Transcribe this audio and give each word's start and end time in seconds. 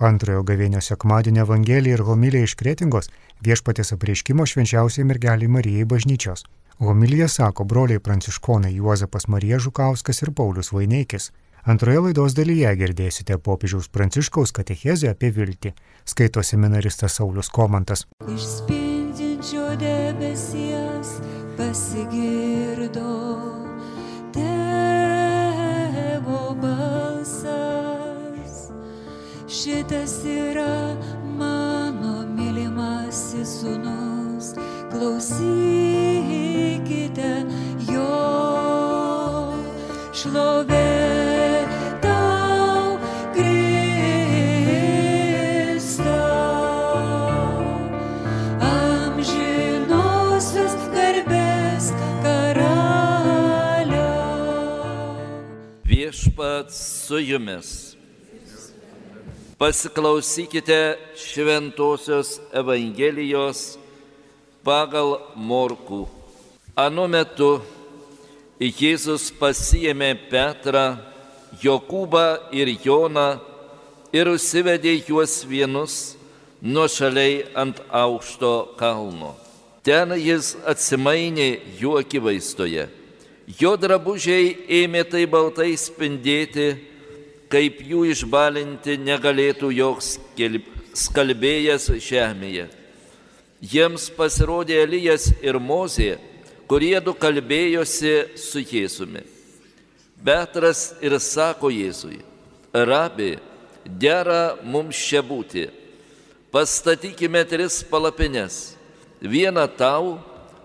Antrojo 0.00 0.40
gavėnio 0.48 0.80
sekmadienio 0.80 1.42
Evangelija 1.44 1.98
ir 1.98 2.02
homilija 2.08 2.48
iš 2.48 2.54
Kretingos 2.56 3.10
viešpatės 3.44 3.92
apreiškimo 3.92 4.46
švenčiausiai 4.48 5.04
mergeliai 5.04 5.50
Marijai 5.52 5.84
bažnyčios. 5.84 6.46
Homilija 6.80 7.28
sako 7.28 7.66
broliai 7.68 8.00
pranciškonai 8.00 8.72
Juozapas 8.78 9.28
Marija 9.28 9.58
Žukauskas 9.60 10.22
ir 10.22 10.32
Paulius 10.32 10.72
Vaineikis. 10.72 11.28
Antroje 11.68 12.00
laidos 12.06 12.32
dalyje 12.32 12.72
girdėsite 12.80 13.36
popiežiaus 13.36 13.92
pranciškaus 13.92 14.56
katechezę 14.56 15.12
apie 15.12 15.34
viltį, 15.36 15.76
skaito 16.08 16.40
seminaristas 16.40 17.20
Saulis 17.20 17.52
Komantas. 17.52 18.06
Išspindinčio 18.24 19.68
debesies 19.84 21.18
pasigirdo 21.60 23.59
Šitas 29.50 30.22
yra 30.24 30.94
mano 31.38 32.26
mylimasis 32.36 33.60
sunus, 33.60 34.54
klausykite 34.92 35.32
jo 37.90 38.18
šlovė. 40.14 40.90
tau, 41.98 42.98
Kristau. 43.34 43.74
Amžinosios 48.70 50.74
garbės 50.94 51.90
karaliau. 52.22 53.98
Viešpats 55.90 56.78
su 57.08 57.18
jumis. 57.18 57.89
Pasiklausykite 59.60 60.96
Šventojios 61.20 62.38
Evangelijos 62.48 63.76
pagal 64.64 65.18
Morkų. 65.36 66.06
Anu 66.80 67.04
metu 67.04 67.50
Jėzus 68.56 69.28
pasiėmė 69.36 70.14
Petrą, 70.32 70.96
Jokūbą 71.60 72.24
ir 72.56 72.72
Joną 72.80 73.28
ir 74.16 74.32
užsivedė 74.32 74.96
juos 75.04 75.42
vienus 75.44 76.16
nuošaliai 76.64 77.50
ant 77.52 77.84
aukšto 77.92 78.78
kalno. 78.80 79.34
Ten 79.84 80.16
jis 80.16 80.54
atsimainė 80.64 81.50
jų 81.76 81.98
akivaizdoje. 82.00 82.88
Jo 83.60 83.76
drabužiai 83.76 84.54
ėmė 84.80 85.04
tai 85.04 85.26
baltai 85.28 85.74
spindėti, 85.76 86.78
kaip 87.50 87.80
jų 87.82 88.04
išbalinti 88.12 88.94
negalėtų 89.02 89.72
joks 89.74 90.14
skalbėjas 90.94 91.88
žemėje. 92.02 92.68
Jiems 93.60 94.08
pasirodė 94.16 94.78
Elijas 94.86 95.28
ir 95.42 95.58
Mozė, 95.60 96.14
kurie 96.70 96.96
du 97.04 97.12
kalbėjosi 97.12 98.14
su 98.38 98.62
Jėzumi. 98.62 99.24
Petras 100.24 100.94
ir 101.02 101.16
sako 101.20 101.68
Jėzui, 101.72 102.20
rabi, 102.72 103.34
dera 103.84 104.56
mums 104.62 104.96
čia 104.96 105.20
būti. 105.24 105.66
Pastatykime 106.50 107.42
tris 107.48 107.82
palapines. 107.86 108.76
Vieną 109.20 109.66
tau, 109.76 110.18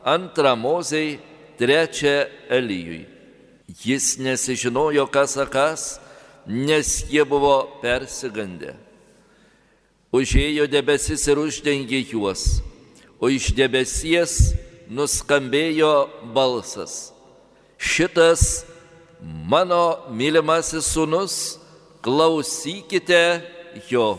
antrą 0.05 0.55
Mozei, 0.55 1.19
trečią 1.59 2.25
Elijui. 2.49 3.05
Jis 3.83 4.15
nesižinojo, 4.21 5.05
kas 5.11 5.35
akas, 5.41 5.99
nes 6.47 7.05
jie 7.09 7.23
buvo 7.25 7.79
persigandę. 7.81 8.75
Užėjo 10.15 10.69
debesis 10.71 11.25
ir 11.27 11.41
uždengė 11.41 11.99
juos, 12.07 12.61
o 13.19 13.27
iš 13.27 13.49
debesies 13.57 14.53
nuskambėjo 14.87 16.07
balsas. 16.35 17.11
Šitas 17.77 18.63
mano 19.21 20.07
mylimasis 20.13 20.87
sunus, 20.93 21.57
klausykite 22.05 23.41
jo. 23.89 24.15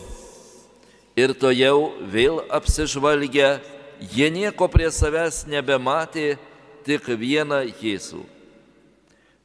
Ir 1.17 1.33
to 1.33 1.49
jau 1.49 1.95
vėl 2.13 2.43
apsižvalgę, 2.53 3.57
jie 4.13 4.27
nieko 4.29 4.67
prie 4.69 4.91
savęs 4.93 5.47
nebematė, 5.49 6.35
tik 6.85 7.07
vieną 7.09 7.63
Jėzų. 7.81 8.21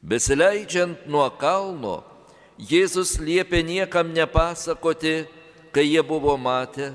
Besileidžiant 0.03 1.07
nuo 1.09 1.25
kalno, 1.39 2.03
Jėzus 2.61 3.17
liepė 3.17 3.63
niekam 3.65 4.11
nepasakoti, 4.13 5.23
kai 5.73 5.85
jie 5.87 6.03
buvo 6.05 6.35
matę, 6.37 6.91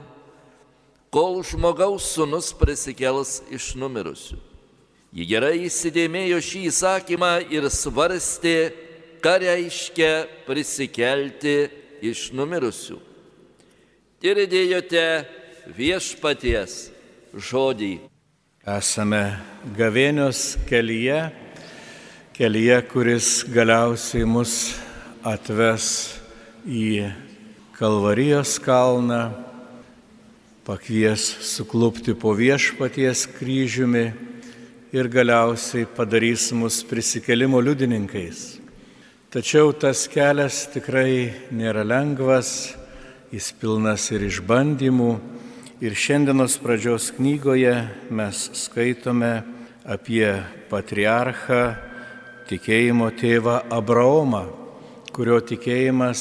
kol 1.11 1.43
žmogaus 1.43 2.13
sunus 2.15 2.53
prisikels 2.55 3.41
iš 3.51 3.73
numirusių. 3.75 4.39
Ji 5.09 5.25
gerai 5.25 5.57
įsidėmėjo 5.67 6.39
šį 6.45 6.63
įsakymą 6.69 7.33
ir 7.51 7.67
svarstė, 7.73 8.71
ką 9.25 9.35
reiškia 9.43 10.13
prisikelti 10.47 11.57
iš 12.07 12.29
numirusių. 12.37 13.01
Girdėjote 14.23 15.07
viešpaties 15.75 16.91
žodį. 17.35 17.95
Esame 18.69 19.23
gavėnios 19.79 20.59
kelyje, 20.69 21.31
kelyje, 22.37 22.79
kuris 22.93 23.31
galiausiai 23.49 24.29
mus 24.29 24.77
atves 25.27 26.19
į 26.67 27.11
Kalvarijos 27.79 28.57
kalną, 28.59 29.31
pakvies 30.67 31.23
suklupti 31.47 32.13
po 32.19 32.33
viešpaties 32.35 33.29
kryžiumi 33.39 34.09
ir 34.93 35.09
galiausiai 35.09 35.87
padarys 35.87 36.51
mus 36.53 36.83
prisikelimo 36.83 37.61
liudininkais. 37.63 38.59
Tačiau 39.31 39.71
tas 39.77 40.09
kelias 40.11 40.67
tikrai 40.75 41.31
nėra 41.55 41.87
lengvas, 41.87 42.75
jis 43.31 43.53
pilnas 43.61 44.11
ir 44.11 44.27
išbandymų. 44.27 45.13
Ir 45.79 45.95
šiandienos 45.95 46.59
pradžios 46.59 47.13
knygoje 47.15 47.77
mes 48.11 48.39
skaitome 48.59 49.45
apie 49.87 50.33
patriarchą, 50.67 51.77
tikėjimo 52.51 53.13
tėvą 53.15 53.61
Abraomą, 53.71 54.58
kurio 55.19 55.41
tikėjimas 55.43 56.21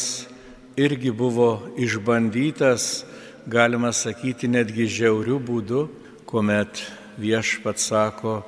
irgi 0.74 1.12
buvo 1.14 1.52
išbandytas, 1.78 3.04
galima 3.46 3.92
sakyti, 3.94 4.48
netgi 4.50 4.88
žiaurių 4.90 5.36
būdų, 5.46 5.82
kuomet 6.26 6.80
viešpat 7.22 7.78
sako, 7.78 8.40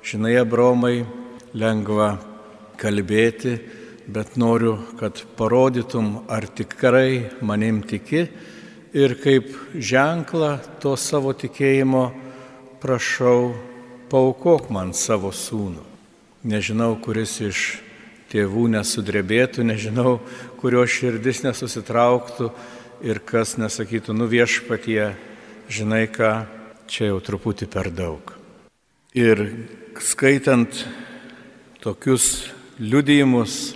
žinai, 0.00 0.30
Abromai, 0.40 1.02
lengva 1.52 2.14
kalbėti, 2.80 3.58
bet 4.08 4.38
noriu, 4.40 4.78
kad 4.96 5.20
parodytum, 5.36 6.22
ar 6.24 6.46
tikrai 6.56 7.28
manim 7.44 7.82
tiki 7.84 8.22
ir 8.96 9.16
kaip 9.20 9.50
ženklą 9.76 10.54
to 10.80 10.94
savo 10.96 11.34
tikėjimo 11.36 12.06
prašau, 12.80 13.52
paukok 14.08 14.72
man 14.72 14.96
savo 14.96 15.34
sūnų. 15.36 15.84
Nežinau, 16.48 16.94
kuris 17.04 17.36
iš 17.44 17.66
tėvų 18.32 18.68
nesudrebėtų, 18.76 19.64
nežinau, 19.66 20.18
kurio 20.60 20.84
širdis 20.88 21.42
nesusitrauktų 21.46 22.50
ir 23.04 23.20
kas 23.24 23.56
nesakytų, 23.60 24.14
nu 24.16 24.28
viešpatie, 24.28 25.14
žinai 25.70 26.06
ką, 26.12 26.32
čia 26.90 27.12
jau 27.12 27.20
truputį 27.24 27.68
per 27.72 27.90
daug. 27.94 28.34
Ir 29.16 29.44
skaitant 30.02 30.84
tokius 31.82 32.48
liudijimus, 32.78 33.74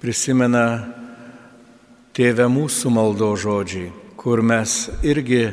prisimena 0.00 0.66
tėvę 2.16 2.46
mūsų 2.48 2.92
maldo 2.92 3.32
žodžiai, 3.36 3.90
kur 4.16 4.40
mes 4.40 4.86
irgi 5.04 5.50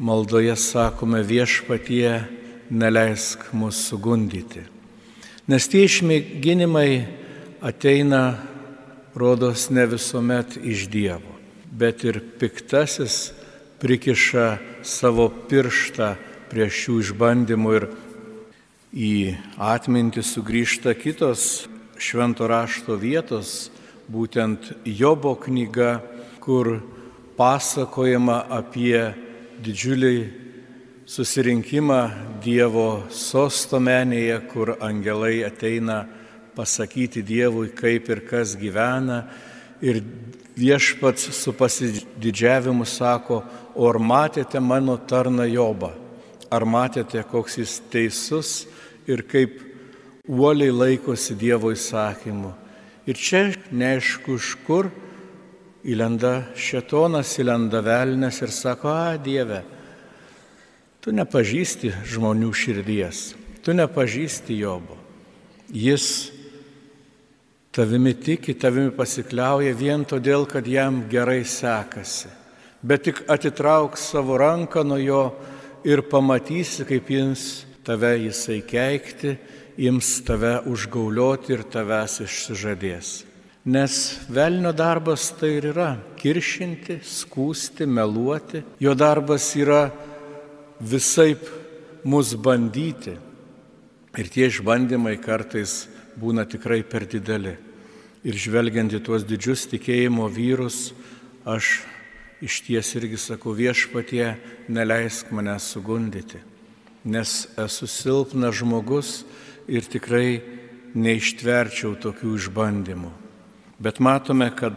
maldoje 0.00 0.54
sakome 0.56 1.22
viešpatie, 1.26 2.20
neleisk 2.70 3.50
mūsų 3.50 3.82
sugundyti. 3.90 4.62
Nes 5.50 5.66
tie 5.66 5.82
išmėginimai 5.88 7.19
ateina, 7.60 8.38
rodos, 9.14 9.70
ne 9.70 9.86
visuomet 9.86 10.56
iš 10.62 10.88
Dievo, 10.88 11.36
bet 11.70 12.04
ir 12.04 12.20
piktasis 12.40 13.32
prikiša 13.80 14.58
savo 14.82 15.28
pirštą 15.28 16.14
prie 16.50 16.68
šių 16.72 16.96
išbandymų 17.04 17.74
ir 17.76 17.86
į 18.90 19.14
atmintį 19.60 20.24
sugrįžta 20.24 20.94
kitos 20.98 21.66
švento 22.00 22.48
rašto 22.48 22.96
vietos, 22.96 23.70
būtent 24.10 24.72
Jobo 24.84 25.36
knyga, 25.38 26.00
kur 26.40 26.80
pasakojama 27.36 28.40
apie 28.50 29.12
didžiulį 29.60 30.16
susirinkimą 31.06 32.00
Dievo 32.40 33.04
sostomenėje, 33.12 34.40
kur 34.48 34.74
angelai 34.80 35.44
ateina 35.44 36.06
pasakyti 36.60 37.24
Dievui, 37.24 37.70
kaip 37.72 38.12
ir 38.12 38.20
kas 38.28 38.52
gyvena. 38.60 39.24
ir 39.80 40.02
viešpats 40.56 41.30
su 41.32 41.52
pasididžiavimu 41.56 42.84
sako, 42.84 43.42
o 43.74 43.88
ar 43.88 43.96
matėte 43.96 44.60
mano 44.60 44.98
tarną 44.98 45.46
Jobą? 45.48 45.94
Ar 46.50 46.66
matėte, 46.66 47.22
koks 47.24 47.56
jis 47.60 47.76
teisus 47.92 48.66
ir 49.08 49.22
kaip 49.22 49.60
uoliai 50.28 50.74
laikosi 50.74 51.36
Dievo 51.38 51.70
įsakymu? 51.72 52.52
Ir 53.08 53.16
čia 53.16 53.46
neaišku, 53.72 54.36
iš 54.36 54.56
kur 54.66 54.90
įlenda 55.86 56.50
šetonas, 56.58 57.32
įlenda 57.40 57.80
velnės 57.80 58.42
ir 58.44 58.52
sako, 58.52 58.90
a 58.92 59.16
Dieve, 59.16 59.62
tu 61.00 61.14
nepažįsti 61.16 61.94
žmonių 62.12 62.50
širdies, 62.52 63.30
tu 63.64 63.72
nepažįsti 63.72 64.58
Jobo. 64.60 64.98
Jis 65.70 66.34
tavimi 67.72 68.14
tiki, 68.14 68.54
tavimi 68.54 68.90
pasikliauja 68.94 69.74
vien 69.78 70.04
todėl, 70.04 70.46
kad 70.50 70.66
jam 70.66 71.04
gerai 71.10 71.44
sekasi. 71.46 72.30
Bet 72.82 73.04
tik 73.06 73.24
atitrauk 73.28 73.98
savo 74.00 74.38
ranką 74.40 74.84
nuo 74.86 74.98
jo 74.98 75.24
ir 75.84 76.02
pamatysi, 76.08 76.86
kaip 76.88 77.10
jis 77.12 77.64
tave 77.84 78.14
jisai 78.26 78.60
keikti, 78.66 79.36
jums 79.80 80.20
tave 80.24 80.58
užgaulioti 80.68 81.54
ir 81.56 81.66
tavęs 81.68 82.20
išsižadės. 82.24 83.10
Nes 83.70 83.94
velnio 84.32 84.72
darbas 84.72 85.28
tai 85.36 85.58
ir 85.58 85.70
yra- 85.74 85.98
kiršinti, 86.20 87.00
skūsti, 87.04 87.86
meluoti. 87.86 88.62
Jo 88.80 88.94
darbas 88.94 89.54
yra 89.54 89.92
visaip 90.80 91.44
mus 92.04 92.34
bandyti. 92.34 93.18
Ir 94.16 94.24
tie 94.28 94.48
išbandymai 94.48 95.20
kartais 95.22 95.86
būna 96.20 96.44
tikrai 96.48 96.82
per 96.84 97.06
dideli. 97.08 97.56
Ir 98.20 98.36
žvelgiant 98.36 98.92
į 98.92 99.00
tuos 99.04 99.24
didžius 99.24 99.64
tikėjimo 99.70 100.26
vyrus, 100.28 100.90
aš 101.48 101.80
iš 102.44 102.60
ties 102.66 102.92
irgi 102.96 103.18
sakau 103.20 103.54
viešpatie, 103.56 104.34
neleisk 104.68 105.32
mane 105.32 105.56
sugundyti, 105.60 106.40
nes 107.04 107.46
esu 107.60 107.88
silpnas 107.88 108.60
žmogus 108.60 109.22
ir 109.68 109.88
tikrai 109.88 110.40
neištverčiau 110.96 111.94
tokių 112.00 112.36
išbandymų. 112.36 113.12
Bet 113.80 114.00
matome, 114.00 114.50
kad 114.52 114.76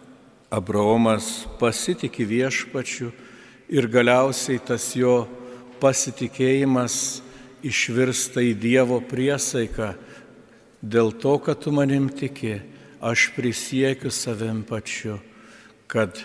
Abraomas 0.54 1.44
pasitikė 1.60 2.24
viešpačiu 2.28 3.10
ir 3.68 3.88
galiausiai 3.90 4.60
tas 4.62 4.92
jo 4.96 5.24
pasitikėjimas 5.82 7.20
išvirsta 7.64 8.44
į 8.44 8.52
Dievo 8.60 9.00
priesaiką, 9.04 9.94
dėl 10.84 11.12
to, 11.16 11.38
kad 11.40 11.60
tu 11.64 11.72
manim 11.72 12.10
tiki, 12.12 12.58
aš 13.00 13.30
prisiekiu 13.36 14.12
savim 14.12 14.62
pačiu, 14.64 15.18
kad 15.88 16.20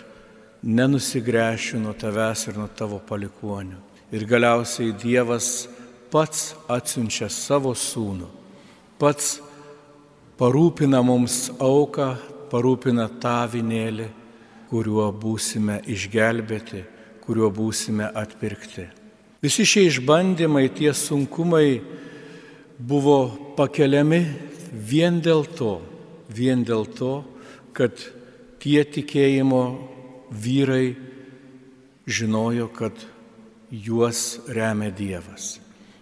nenusigręšiu 0.62 1.80
nuo 1.80 1.94
tavęs 1.96 2.48
ir 2.48 2.58
nuo 2.60 2.68
tavo 2.68 3.00
palikonių. 3.00 3.78
Ir 4.12 4.26
galiausiai 4.28 4.92
Dievas 4.92 5.68
pats 6.10 6.54
atsiunčia 6.68 7.30
savo 7.30 7.72
sūnų, 7.72 8.28
pats 8.98 9.38
parūpina 10.40 11.00
mums 11.06 11.48
auką, 11.60 12.14
parūpina 12.50 13.06
tą 13.22 13.44
vinėlį, 13.52 14.08
kuriuo 14.70 15.08
būsime 15.14 15.80
išgelbėti, 15.90 16.82
kuriuo 17.24 17.50
būsime 17.54 18.10
atpirkti. 18.14 18.88
Visi 19.40 19.64
šie 19.64 19.86
išbandymai, 19.88 20.66
tie 20.74 20.92
sunkumai 20.92 21.80
buvo 22.76 23.54
pakeliami 23.56 24.49
vien 24.72 25.20
dėl 25.22 25.44
to, 25.44 25.80
vien 26.30 26.64
dėl 26.64 26.86
to, 26.86 27.22
kad 27.76 27.96
tie 28.62 28.82
tikėjimo 28.84 29.64
vyrai 30.30 30.96
žinojo, 32.06 32.68
kad 32.74 32.94
juos 33.70 34.40
remia 34.50 34.90
Dievas. 34.90 35.58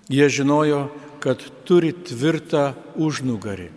Jie 0.09 0.29
žinojo, 0.33 0.89
kad 1.21 1.43
turi 1.69 1.93
tvirtą 1.93 2.73
užnugarį 2.97 3.69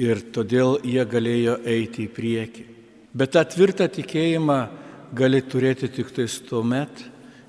ir 0.00 0.22
todėl 0.34 0.80
jie 0.84 1.04
galėjo 1.06 1.58
eiti 1.64 2.04
į 2.08 2.12
priekį. 2.12 2.64
Bet 3.14 3.34
tą 3.36 3.44
tvirtą 3.46 3.86
tikėjimą 3.94 4.58
gali 5.14 5.40
turėti 5.46 5.88
tik 5.88 6.10
tais 6.14 6.40
tuo 6.42 6.64
met, 6.66 6.90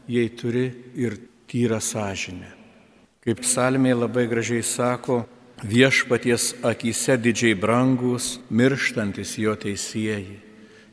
jei 0.07 0.30
turi 0.30 0.68
ir 0.94 1.18
tyrą 1.50 1.81
sąžinę. 1.81 2.51
Kaip 3.25 3.42
psalmiai 3.42 3.98
labai 3.98 4.27
gražiai 4.30 4.62
sako, 4.62 5.24
viešpaties 5.63 6.53
akise 6.63 7.17
didžiai 7.21 7.55
brangus, 7.55 8.39
mirštantis 8.49 9.37
jo 9.39 9.55
teisėjai. 9.55 10.39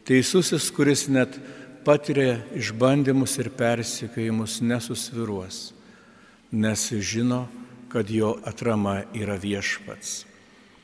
Teisusis, 0.06 0.70
kuris 0.74 1.06
net 1.10 1.38
patiria 1.86 2.40
išbandymus 2.58 3.38
ir 3.42 3.50
persikėjimus, 3.54 4.60
nesusviruos, 4.62 5.72
nes 6.52 6.88
žino, 7.02 7.46
kad 7.92 8.10
jo 8.10 8.36
atrama 8.48 9.02
yra 9.14 9.36
viešpats. 9.36 10.22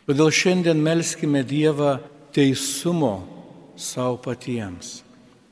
Todėl 0.08 0.30
šiandien 0.32 0.78
melskime 0.80 1.42
Dievą 1.44 1.98
teisumo 2.32 3.14
savo 3.76 4.18
patiems. 4.22 5.02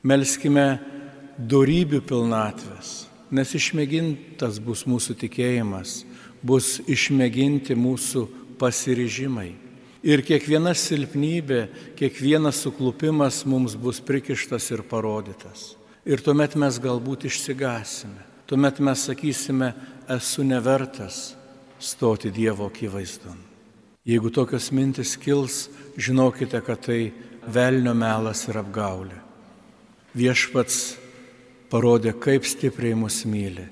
Melskime 0.07 0.79
darybių 1.37 2.01
pilnatvės, 2.07 3.07
nes 3.33 3.53
išmėgintas 3.57 4.59
bus 4.63 4.85
mūsų 4.89 5.17
tikėjimas, 5.21 6.03
bus 6.47 6.77
išmėginti 6.87 7.75
mūsų 7.77 8.25
pasiryžimai. 8.61 9.51
Ir 10.07 10.21
kiekviena 10.23 10.71
silpnybė, 10.77 11.61
kiekvienas 11.97 12.61
suklupimas 12.63 13.41
mums 13.49 13.75
bus 13.75 13.99
prikištas 13.99 14.69
ir 14.71 14.85
parodytas. 14.87 15.73
Ir 16.07 16.21
tuomet 16.23 16.55
mes 16.55 16.77
galbūt 16.79 17.25
išsigasime. 17.27 18.23
Tuomet 18.47 18.79
mes 18.79 19.01
sakysime, 19.09 19.73
esu 20.07 20.45
nevertas 20.47 21.33
stoti 21.83 22.31
Dievo 22.31 22.69
akivaizdon. 22.69 23.41
Jeigu 24.07 24.31
tokios 24.31 24.69
mintis 24.71 25.17
kils, 25.19 25.65
žinokite, 25.99 26.61
kad 26.63 26.79
tai 26.85 27.11
velnio 27.43 27.91
melas 27.91 28.45
ir 28.47 28.61
apgaulė. 28.61 29.19
Viešpats 30.15 30.95
parodė, 31.67 32.15
kaip 32.15 32.47
stipriai 32.47 32.95
mus 32.95 33.25
myli, 33.27 33.67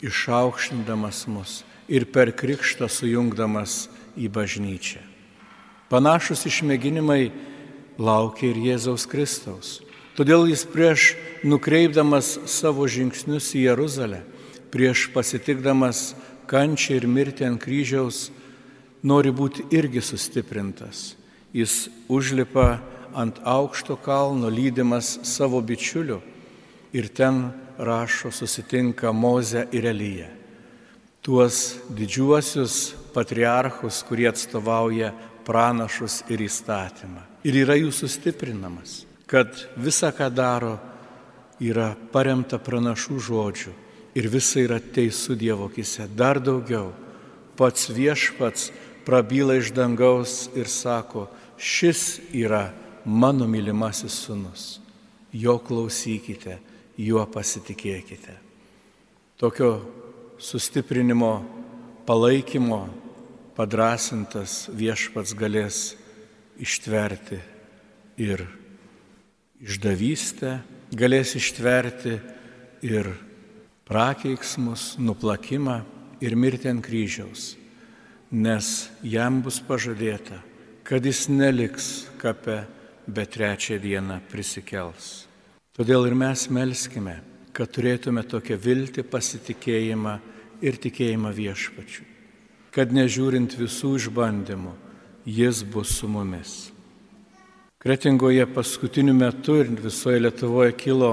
išaukštindamas 0.00 1.26
mus 1.28 1.60
ir 1.88 2.06
per 2.08 2.32
krikštą 2.32 2.88
sujungdamas 2.88 3.88
į 4.16 4.30
bažnyčią. 4.32 5.02
Panašus 5.90 6.46
išmėginimai 6.48 7.32
laukia 7.98 8.50
ir 8.50 8.60
Jėzaus 8.70 9.06
Kristaus. 9.10 9.80
Todėl 10.14 10.46
jis 10.48 10.62
prieš 10.70 11.12
nukreipdamas 11.42 12.38
savo 12.50 12.86
žingsnius 12.86 13.50
į 13.58 13.66
Jeruzalę, 13.68 14.22
prieš 14.70 15.08
pasitikdamas 15.14 16.14
kančią 16.50 17.00
ir 17.00 17.06
mirtį 17.10 17.48
ant 17.48 17.62
kryžiaus, 17.62 18.28
nori 19.02 19.32
būti 19.34 19.66
irgi 19.74 20.02
sustiprintas. 20.02 21.14
Jis 21.54 21.88
užlipa 22.08 22.80
ant 23.14 23.38
aukšto 23.44 23.96
kalno 24.02 24.50
lydimas 24.50 25.18
savo 25.22 25.60
bičiuliu 25.62 26.20
ir 26.94 27.10
ten 27.10 27.50
rašo 27.78 28.30
susitinka 28.30 29.12
Moze 29.12 29.66
ir 29.72 29.86
Elyje. 29.86 30.43
Tuos 31.24 31.78
didžiuosius 31.88 32.92
patriarchus, 33.14 34.02
kurie 34.04 34.26
atstovauja 34.28 35.14
pranašus 35.46 36.18
ir 36.28 36.42
įstatymą. 36.44 37.22
Ir 37.48 37.56
yra 37.62 37.78
jų 37.78 37.88
sustiprinamas, 37.96 39.04
kad 39.28 39.48
visa, 39.80 40.10
ką 40.12 40.28
daro, 40.28 40.74
yra 41.64 41.94
paremta 42.12 42.58
pranašų 42.60 43.16
žodžių 43.24 43.72
ir 44.20 44.28
visa 44.28 44.60
yra 44.66 44.76
teisų 44.76 45.38
Dievo 45.40 45.70
kise. 45.72 46.04
Dar 46.12 46.42
daugiau, 46.44 46.92
pats 47.56 47.88
viešpats 47.88 48.68
prabyla 49.08 49.56
iš 49.60 49.72
dangaus 49.72 50.50
ir 50.52 50.68
sako, 50.68 51.30
šis 51.56 52.20
yra 52.36 52.68
mano 53.04 53.48
mylimasis 53.48 54.20
sunus. 54.26 54.78
Jo 55.32 55.56
klausykite, 55.58 56.60
juo 57.00 57.24
pasitikėkite. 57.26 58.36
Tokio 59.40 60.03
sustiprinimo, 60.38 61.44
palaikymo 62.06 62.82
padrasintas 63.54 64.68
viešpats 64.74 65.34
galės 65.38 65.80
ištverti 66.60 67.38
ir 68.20 68.44
išdavystę, 69.62 70.58
galės 70.94 71.34
ištverti 71.38 72.18
ir 72.84 73.10
prakeiksmus, 73.88 74.94
nuplakimą 74.98 75.82
ir 76.24 76.36
mirti 76.36 76.70
ant 76.70 76.84
kryžiaus, 76.84 77.54
nes 78.30 78.88
jam 79.02 79.40
bus 79.44 79.60
pažadėta, 79.62 80.40
kad 80.84 81.04
jis 81.04 81.28
neliks 81.28 82.08
kape, 82.20 82.64
bet 83.04 83.34
trečią 83.36 83.76
dieną 83.82 84.22
prisikels. 84.30 85.26
Todėl 85.76 86.06
ir 86.08 86.14
mes 86.16 86.46
melskime, 86.48 87.18
kad 87.54 87.70
turėtume 87.70 88.24
tokią 88.26 88.58
viltį, 88.58 89.06
pasitikėjimą 89.06 90.18
ir 90.64 90.82
tikėjimą 90.82 91.30
viešpačiu 91.34 92.14
kad 92.74 92.90
nežiūrint 92.90 93.54
visų 93.54 93.94
išbandymų, 94.00 94.72
jis 95.30 95.62
bus 95.62 95.92
su 96.00 96.08
mumis. 96.10 96.72
Kretingoje 97.78 98.46
paskutiniu 98.50 99.14
metu 99.14 99.60
ir 99.60 99.70
visoje 99.78 100.18
Lietuvoje 100.24 100.72
kilo 100.74 101.12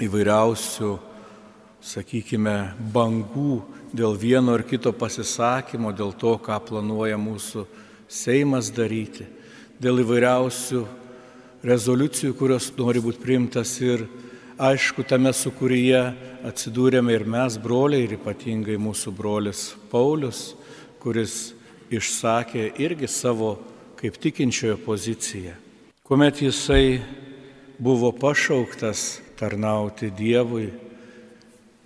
įvairiausių, 0.00 0.92
sakykime, 1.82 2.56
bangų 2.94 3.58
dėl 3.92 4.16
vieno 4.16 4.54
ar 4.56 4.64
kito 4.64 4.94
pasisakymo, 4.96 5.92
dėl 5.92 6.14
to, 6.16 6.38
ką 6.40 6.56
planuoja 6.70 7.18
mūsų 7.20 7.66
Seimas 8.08 8.70
daryti, 8.72 9.26
dėl 9.82 10.00
įvairiausių 10.06 10.82
rezoliucijų, 11.68 12.32
kurios 12.38 12.70
nori 12.78 13.02
būti 13.02 13.20
priimtas 13.20 13.74
ir 13.84 14.06
aišku, 14.62 15.02
tame 15.08 15.32
sukūryje 15.34 16.04
atsidūrėme 16.46 17.16
ir 17.16 17.26
mes, 17.26 17.58
broliai, 17.58 18.06
ir 18.06 18.16
ypatingai 18.18 18.78
mūsų 18.78 19.14
brolis 19.16 19.72
Paulius, 19.90 20.52
kuris 21.02 21.52
išsakė 21.90 22.70
irgi 22.80 23.10
savo 23.10 23.56
kaip 23.98 24.16
tikinčiojo 24.22 24.78
poziciją 24.86 25.58
kuomet 26.12 26.42
jisai 26.42 27.00
buvo 27.78 28.12
pašauktas 28.12 29.22
tarnauti 29.38 30.10
Dievui, 30.12 30.66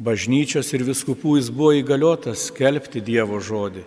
bažnyčios 0.03 0.73
ir 0.75 0.83
viskupų 0.83 1.37
jis 1.39 1.51
buvo 1.55 1.71
įgaliotas 1.79 2.49
skelbti 2.49 3.05
Dievo 3.07 3.39
žodį. 3.39 3.85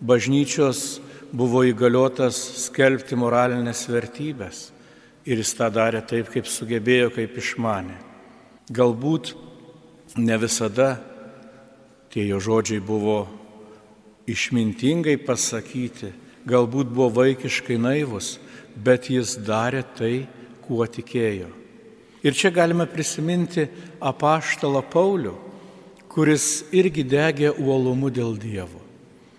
Bažnyčios 0.00 1.02
buvo 1.36 1.66
įgaliotas 1.68 2.38
skelbti 2.64 3.18
moralinės 3.20 3.84
vertybės 3.92 4.70
ir 5.28 5.44
jis 5.44 5.52
tą 5.58 5.68
darė 5.74 6.00
taip, 6.00 6.32
kaip 6.32 6.48
sugebėjo, 6.48 7.12
kaip 7.18 7.36
išmanė. 7.36 8.00
Galbūt 8.72 9.34
ne 10.16 10.36
visada 10.40 10.94
tie 12.08 12.22
jo 12.24 12.38
žodžiai 12.40 12.80
buvo 12.80 13.26
išmintingai 14.30 15.18
pasakyti, 15.20 16.14
galbūt 16.48 16.88
buvo 16.88 17.10
vaikiškai 17.20 17.76
naivus, 17.76 18.38
bet 18.72 19.10
jis 19.12 19.36
darė 19.36 19.82
tai, 19.98 20.14
kuo 20.64 20.86
tikėjo. 20.88 21.50
Ir 22.24 22.32
čia 22.32 22.48
galime 22.48 22.86
prisiminti 22.88 23.66
apaštalą 24.00 24.80
Paulių, 24.88 25.34
kuris 26.08 26.64
irgi 26.72 27.04
degė 27.04 27.52
uolumu 27.52 28.08
dėl 28.08 28.38
Dievo. 28.40 28.80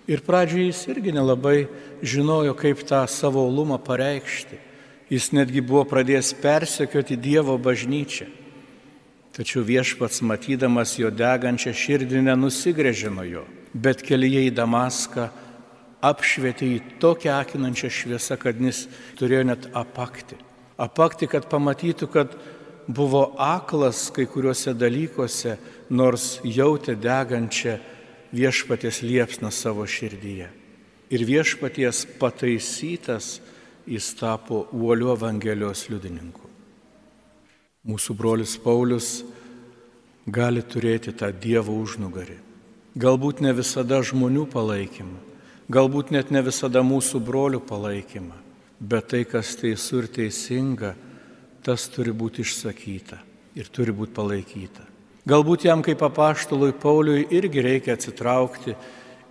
Ir 0.06 0.22
pradžioje 0.22 0.70
jis 0.70 0.86
irgi 0.94 1.16
nelabai 1.16 1.66
žinojo, 2.06 2.54
kaip 2.54 2.86
tą 2.86 3.02
savo 3.10 3.48
uolumą 3.48 3.80
pareikšti. 3.82 4.62
Jis 5.10 5.32
netgi 5.34 5.66
buvo 5.66 5.82
pradėjęs 5.90 6.36
persekioti 6.44 7.18
Dievo 7.18 7.58
bažnyčią. 7.58 8.45
Tačiau 9.36 9.66
viešpats, 9.68 10.22
matydamas 10.24 10.94
jo 10.96 11.10
degančią 11.12 11.74
širdį, 11.76 12.22
nenusigrėžė 12.30 13.10
nuo 13.12 13.26
jo, 13.28 13.42
bet 13.74 14.00
kelyje 14.06 14.46
į 14.48 14.54
Damaską 14.56 15.28
apšvietė 16.06 16.70
į 16.78 16.78
tokią 17.04 17.34
akinančią 17.42 17.90
šviesą, 17.92 18.38
kad 18.40 18.62
jis 18.62 18.86
turėjo 19.20 19.50
net 19.52 19.68
apakti. 19.76 20.38
Apakti, 20.80 21.28
kad 21.28 21.50
pamatytų, 21.52 22.08
kad 22.12 22.38
buvo 22.88 23.26
aklas 23.42 24.08
kai 24.16 24.28
kuriuose 24.30 24.76
dalykuose, 24.78 25.58
nors 25.90 26.40
jautė 26.44 26.96
degančią 26.96 27.76
viešpaties 28.36 29.02
liepsną 29.04 29.52
savo 29.52 29.84
širdyje. 29.84 30.48
Ir 31.12 31.28
viešpaties 31.28 32.06
pataisytas 32.20 33.40
jis 33.86 34.10
tapo 34.18 34.66
uoliu 34.74 35.14
Evangelijos 35.14 35.86
liudininku. 35.92 36.45
Mūsų 37.86 38.16
brolis 38.18 38.56
Paulius 38.58 39.20
gali 40.26 40.64
turėti 40.66 41.12
tą 41.14 41.30
Dievo 41.30 41.76
užnugarį. 41.78 42.40
Galbūt 42.98 43.44
ne 43.46 43.52
visada 43.54 44.00
žmonių 44.02 44.48
palaikymą, 44.50 45.20
galbūt 45.70 46.10
net 46.16 46.32
ne 46.34 46.42
visada 46.42 46.82
mūsų 46.82 47.22
brolių 47.28 47.60
palaikymą, 47.68 48.40
bet 48.80 49.12
tai, 49.12 49.22
kas 49.30 49.54
teisų 49.60 50.02
ir 50.02 50.08
teisinga, 50.18 50.96
tas 51.62 51.86
turi 51.92 52.16
būti 52.16 52.42
išsakyta 52.42 53.20
ir 53.56 53.70
turi 53.70 53.94
būti 53.94 54.16
palaikyta. 54.18 54.86
Galbūt 55.30 55.66
jam 55.66 55.82
kaip 55.86 56.02
apaštalui 56.06 56.74
Pauliui 56.78 57.28
irgi 57.34 57.64
reikia 57.66 57.96
atsitraukti 57.98 58.74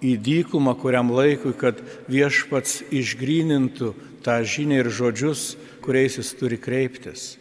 į 0.05 0.15
dykumą 0.19 0.77
kuriam 0.79 1.11
laikui, 1.15 1.57
kad 1.59 1.83
viešpats 2.11 2.85
išgrynintų 2.95 3.93
tą 4.23 4.39
žinią 4.47 4.85
ir 4.85 4.91
žodžius, 4.95 5.55
kuriais 5.83 6.19
jis 6.19 6.33
turi 6.39 6.59
kreiptis. 6.59 7.35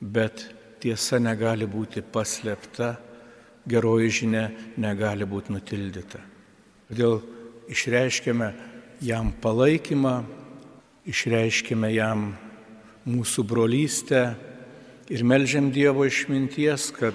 Bet 0.00 0.55
tiesa 0.80 1.18
negali 1.22 1.66
būti 1.68 2.02
paslėpta, 2.02 2.94
geroji 3.66 4.10
žinia 4.20 4.46
negali 4.78 5.26
būti 5.26 5.54
nutildyta. 5.54 6.20
Todėl 6.88 7.20
išreiškėme 7.72 8.50
jam 9.02 9.32
palaikymą, 9.42 10.16
išreiškėme 11.06 11.90
jam 11.94 12.28
mūsų 13.06 13.44
brolystę 13.46 14.22
ir 15.10 15.24
melžiam 15.26 15.70
Dievo 15.74 16.06
išminties, 16.06 16.90
kad 16.94 17.14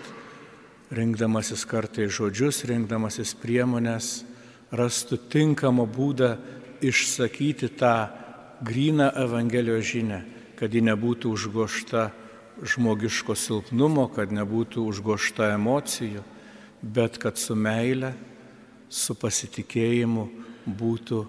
rinkdamasis 0.92 1.64
kartai 1.68 2.10
žodžius, 2.12 2.66
rinkdamasis 2.68 3.34
priemonės, 3.40 4.24
rastų 4.72 5.20
tinkamą 5.32 5.88
būdą 5.88 6.36
išsakyti 6.84 7.72
tą 7.80 7.96
gryną 8.64 9.12
Evangelijos 9.20 9.86
žinę, 9.92 10.22
kad 10.60 10.74
ji 10.74 10.84
nebūtų 10.86 11.32
užgošta 11.32 12.10
žmogiško 12.62 13.36
silpnumo, 13.36 14.08
kad 14.14 14.32
nebūtų 14.34 14.84
užgošta 14.92 15.52
emocijų, 15.56 16.24
bet 16.82 17.18
kad 17.22 17.38
su 17.38 17.56
meile, 17.58 18.14
su 18.90 19.16
pasitikėjimu 19.18 20.28
būtų 20.66 21.24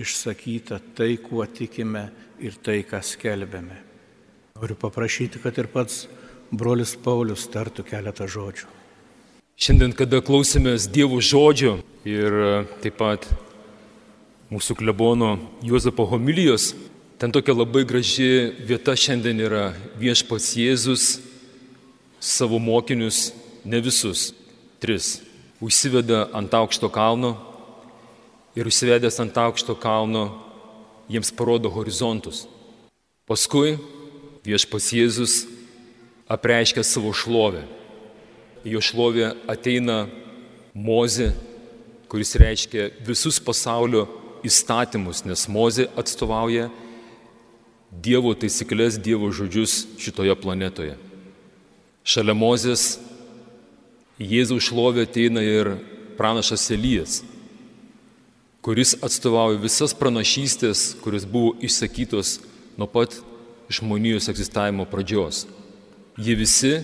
išsakyta 0.00 0.80
tai, 0.96 1.16
kuo 1.20 1.44
tikime 1.46 2.08
ir 2.40 2.56
tai, 2.62 2.80
ką 2.86 3.02
skelbėme. 3.04 3.76
Noriu 4.60 4.76
paprašyti, 4.78 5.40
kad 5.42 5.58
ir 5.60 5.68
pats 5.72 6.06
brolis 6.50 6.96
Paulius 6.96 7.46
tartų 7.52 7.84
keletą 7.86 8.28
žodžių. 8.30 8.68
Šiandien, 9.60 9.92
kada 9.92 10.22
klausėmės 10.24 10.88
Dievo 10.88 11.20
žodžio 11.20 11.78
ir 12.08 12.32
e, 12.32 12.52
taip 12.80 12.96
pat 12.96 13.26
mūsų 14.50 14.78
klebono 14.80 15.34
Juozapo 15.64 16.06
homilijos, 16.08 16.72
ten 17.20 17.32
tokia 17.32 17.52
labai 17.52 17.82
graži 17.84 18.48
vieta 18.64 18.94
šiandien 18.96 19.42
yra 19.44 19.74
viešpats 20.00 20.54
Jėzus 20.56 21.18
savo 22.16 22.56
mokinius, 22.56 23.34
ne 23.60 23.76
visus, 23.84 24.30
tris, 24.80 25.18
užsiveda 25.60 26.30
ant 26.32 26.56
aukšto 26.56 26.88
kalno 26.88 27.34
ir 28.56 28.64
užsivedęs 28.72 29.20
ant 29.20 29.36
aukšto 29.36 29.76
kalno 29.76 30.24
jiems 31.12 31.28
parodo 31.36 31.68
horizontus. 31.68 32.46
Paskui 33.28 33.76
viešpas 34.40 34.88
Jėzus 34.96 35.44
apreiškia 36.24 36.88
savo 36.88 37.12
šlovę. 37.12 37.66
Jo 38.64 38.80
šlovė 38.80 39.34
ateina 39.44 40.06
Mozė, 40.72 41.34
kuris 42.08 42.32
reiškia 42.40 42.94
visus 43.04 43.36
pasaulio 43.44 44.06
įstatymus, 44.40 45.26
nes 45.28 45.50
Mozė 45.52 45.90
atstovauja 46.00 46.70
Dievo 47.90 48.34
taisyklės, 48.38 48.98
Dievo 49.02 49.32
žodžius 49.34 49.84
šitoje 49.98 50.36
planetoje. 50.38 50.94
Šalia 52.06 52.36
Mozės 52.38 53.00
Jėzaus 54.20 54.68
šlovė 54.68 55.08
ateina 55.08 55.42
ir 55.42 55.74
pranašas 56.18 56.70
Elijas 56.76 57.20
kuris 58.60 58.92
atstovauja 59.00 59.58
visas 59.60 59.94
pranašystės, 59.96 60.92
kuris 61.00 61.24
buvo 61.24 61.54
išsakytos 61.64 62.38
nuo 62.76 62.88
pat 62.92 63.16
žmonijos 63.72 64.28
egzistavimo 64.28 64.84
pradžios. 64.88 65.46
Jie 66.20 66.36
visi 66.36 66.74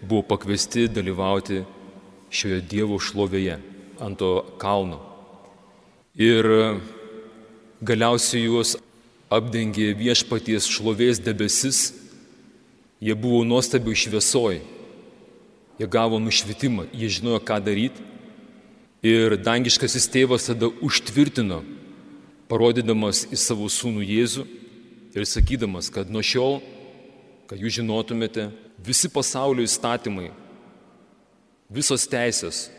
buvo 0.00 0.22
pakviesti 0.30 0.86
dalyvauti 0.88 1.64
šioje 2.32 2.62
Dievo 2.70 2.96
šlovėje 2.96 3.58
ant 4.00 4.18
to 4.20 4.32
kalno. 4.62 5.02
Ir 6.16 6.48
galiausiai 7.84 8.46
juos 8.46 8.78
apdengė 9.30 9.92
viešpaties 9.98 10.68
šlovės 10.70 11.20
debesis, 11.20 11.92
jie 13.00 13.14
buvo 13.14 13.44
nuostabiai 13.44 13.96
šviesoj, 13.96 14.60
jie 15.78 15.88
gavo 15.88 16.18
nušvitimą, 16.22 16.88
jie 16.92 17.10
žinojo, 17.18 17.42
ką 17.44 17.60
daryti 17.62 18.08
Ir 18.98 19.36
dangiškasis 19.38 20.08
tėvas 20.10 20.48
tada 20.48 20.66
užtvirtino, 20.82 21.60
parodydamas 22.50 23.28
į 23.30 23.36
savo 23.38 23.68
sūnų 23.70 24.02
Jėzų 24.02 24.42
ir 25.14 25.26
sakydamas, 25.28 25.86
kad 25.94 26.10
nuo 26.10 26.18
šiol, 26.18 26.58
kad 27.46 27.62
jūs 27.62 27.76
žinotumėte, 27.78 28.48
visi 28.82 29.06
pasaulio 29.06 29.62
įstatymai, 29.62 30.32
visos 31.70 32.08
teisės, 32.10 32.72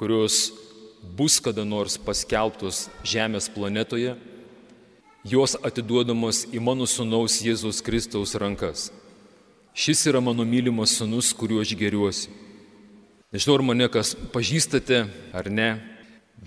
kurios 0.00 0.54
bus 1.02 1.36
kada 1.36 1.66
nors 1.68 1.98
paskelbtos 2.00 2.86
Žemės 3.04 3.50
planetoje, 3.52 4.16
jos 5.24 5.54
atiduodamos 5.62 6.46
į 6.50 6.60
mano 6.62 6.86
sūnaus 6.88 7.38
Jėzaus 7.44 7.82
Kristaus 7.84 8.34
rankas. 8.34 8.90
Šis 9.72 10.02
yra 10.10 10.20
mano 10.20 10.44
mylimas 10.44 10.96
sūnus, 10.98 11.30
kuriuo 11.38 11.62
aš 11.62 11.76
geriuosi. 11.78 12.32
Nežinau, 13.32 13.54
ar 13.56 13.64
mane 13.64 13.86
kas 13.88 14.12
pažįstate 14.34 15.06
ar 15.32 15.48
ne, 15.48 15.70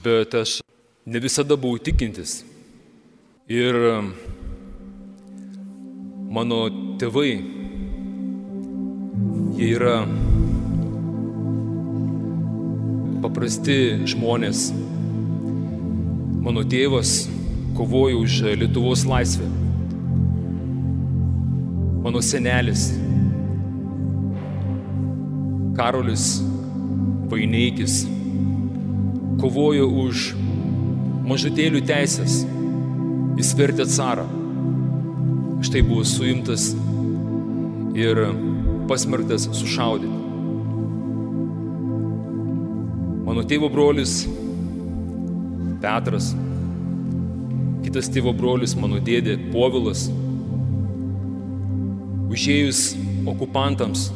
bet 0.03 0.35
aš 0.37 0.59
ne 1.05 1.21
visada 1.23 1.57
buvau 1.57 1.79
tikintis. 1.81 2.43
Ir 3.49 3.77
um, 3.89 4.11
mano 6.35 6.67
tėvai, 7.01 7.31
jie 9.55 9.71
yra 9.71 10.03
paprasti 13.23 13.79
žmonės. 14.13 14.67
Mano 16.45 16.61
tėvas 16.69 17.23
kovojo 17.75 18.23
už 18.23 18.41
Lietuvos 18.55 19.05
laisvę. 19.05 19.45
Mano 22.03 22.21
senelis 22.21 22.93
Karolis 25.75 26.41
Vaineikis 27.29 28.05
kovojo 29.41 29.87
už 30.05 30.31
mažutėlių 31.27 31.81
teisės. 31.85 32.43
Jis 33.35 33.51
vertė 33.59 33.83
carą. 33.91 34.23
Štai 35.65 35.81
buvo 35.83 36.05
suimtas 36.07 36.69
ir 37.97 38.21
pasmerktas 38.87 39.49
sušaudyti. 39.57 40.21
Mano 43.25 43.43
tėvo 43.49 43.67
brolis 43.73 44.21
Petras, 45.83 46.31
kitas 47.95 48.11
tėvo 48.11 48.33
brolis, 48.35 48.73
mano 48.75 48.97
dėdė 48.99 49.37
Povilas, 49.53 50.09
užėjus 52.27 52.79
okupantams, 53.31 54.09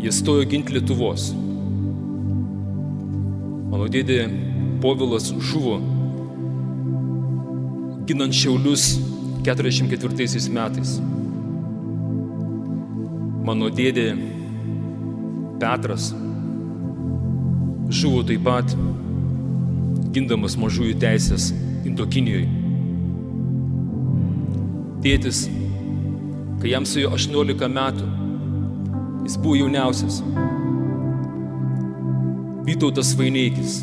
jie 0.00 0.08
stojo 0.08 0.46
ginti 0.48 0.72
Lietuvos. 0.72 1.26
Mano 3.68 3.90
dėdė 3.92 4.22
Povilas 4.80 5.26
žuvo 5.50 5.74
ginant 8.08 8.32
Šiaulius 8.32 8.86
44 9.44 10.40
metais. 10.56 10.94
Mano 13.44 13.68
dėdė 13.68 14.06
Petras 15.60 16.08
žuvo 17.92 18.24
taip 18.24 18.48
pat 18.48 18.72
gindamas 20.16 20.56
mažųjų 20.56 20.96
teisės 21.04 21.52
Indokinijoje. 21.94 22.48
Tėtis, 25.04 25.44
kai 26.58 26.72
jam 26.72 26.88
suėjo 26.90 27.12
18 27.14 27.68
metų, 27.70 28.08
jis 29.28 29.36
buvo 29.38 29.60
jauniausias. 29.60 30.16
Vytautas 32.66 33.12
Vaineikis. 33.14 33.76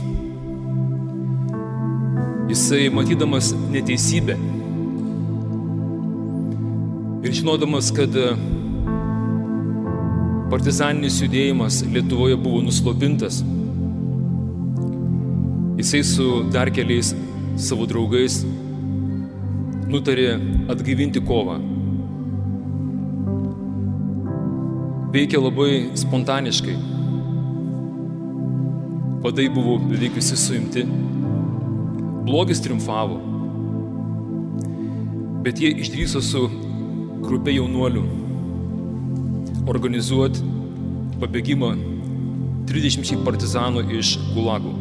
Jisai 2.52 2.90
matydamas 2.92 3.54
neteisybę 3.72 4.36
ir 7.24 7.40
žinodamas, 7.40 7.96
kad 7.96 8.12
partizaninis 10.52 11.24
judėjimas 11.24 11.80
Lietuvoje 11.88 12.36
buvo 12.36 12.60
nuslopintas, 12.68 13.40
jisai 15.80 16.04
su 16.04 16.32
dar 16.52 16.76
keliais 16.76 17.16
savo 17.60 17.88
draugais 17.90 18.42
nutarė 19.92 20.36
atgaivinti 20.72 21.22
kovą. 21.28 21.58
Veikė 25.12 25.42
labai 25.42 25.72
spontaniškai. 26.00 26.78
Vadai 29.22 29.50
buvo 29.52 29.76
beveik 29.84 30.16
visi 30.16 30.38
suimti. 30.40 30.86
Blogis 32.28 32.64
triumfavo. 32.64 33.20
Bet 35.44 35.60
jie 35.60 35.74
išdryso 35.84 36.22
su 36.24 36.46
grupė 37.26 37.58
jaunuolių 37.58 38.06
organizuoti 39.70 40.46
pabėgimą 41.22 41.74
30 42.72 43.26
partizanų 43.26 43.84
iš 44.00 44.16
Gulagų. 44.32 44.81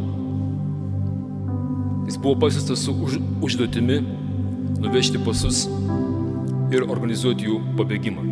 Jis 2.11 2.19
buvo 2.19 2.35
pasiustas 2.43 2.79
su 2.83 2.91
už, 2.93 3.19
užduotimi 3.39 4.01
nuvežti 4.83 5.19
pasus 5.23 5.61
ir 6.75 6.83
organizuoti 6.83 7.47
jų 7.47 7.59
pabėgimą. 7.79 8.25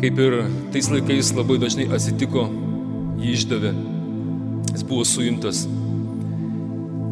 Kaip 0.00 0.22
ir 0.24 0.36
tais 0.72 0.88
laikais 0.88 1.34
labai 1.36 1.58
dažnai 1.60 1.84
atsitiko, 1.92 2.46
jį 3.20 3.34
išdavė, 3.36 3.74
jis 4.70 4.86
buvo 4.88 5.04
suimtas 5.04 5.66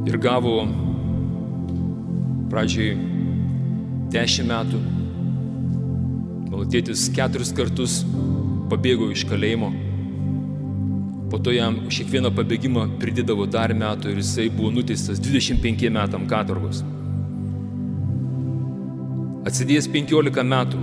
ir 0.08 0.16
gavo 0.24 0.56
pradžiai 2.48 2.96
10 4.16 4.50
metų. 4.54 4.82
Mano 6.48 6.64
tėtis 6.64 7.10
keturis 7.12 7.52
kartus 7.60 8.00
pabėgo 8.72 9.12
iš 9.12 9.28
kalėjimo. 9.28 9.89
Po 11.30 11.38
to 11.38 11.52
jam 11.54 11.76
už 11.86 12.00
kiekvieną 12.02 12.32
pabėgimą 12.34 12.88
pridėdavo 12.98 13.44
dar 13.46 13.70
metų 13.70 14.10
ir 14.10 14.16
jisai 14.18 14.48
buvo 14.50 14.72
nuteistas 14.74 15.20
25 15.22 15.86
metam 15.94 16.24
katorgos. 16.26 16.80
Atsidėjęs 19.46 19.86
15 19.94 20.42
metų, 20.50 20.80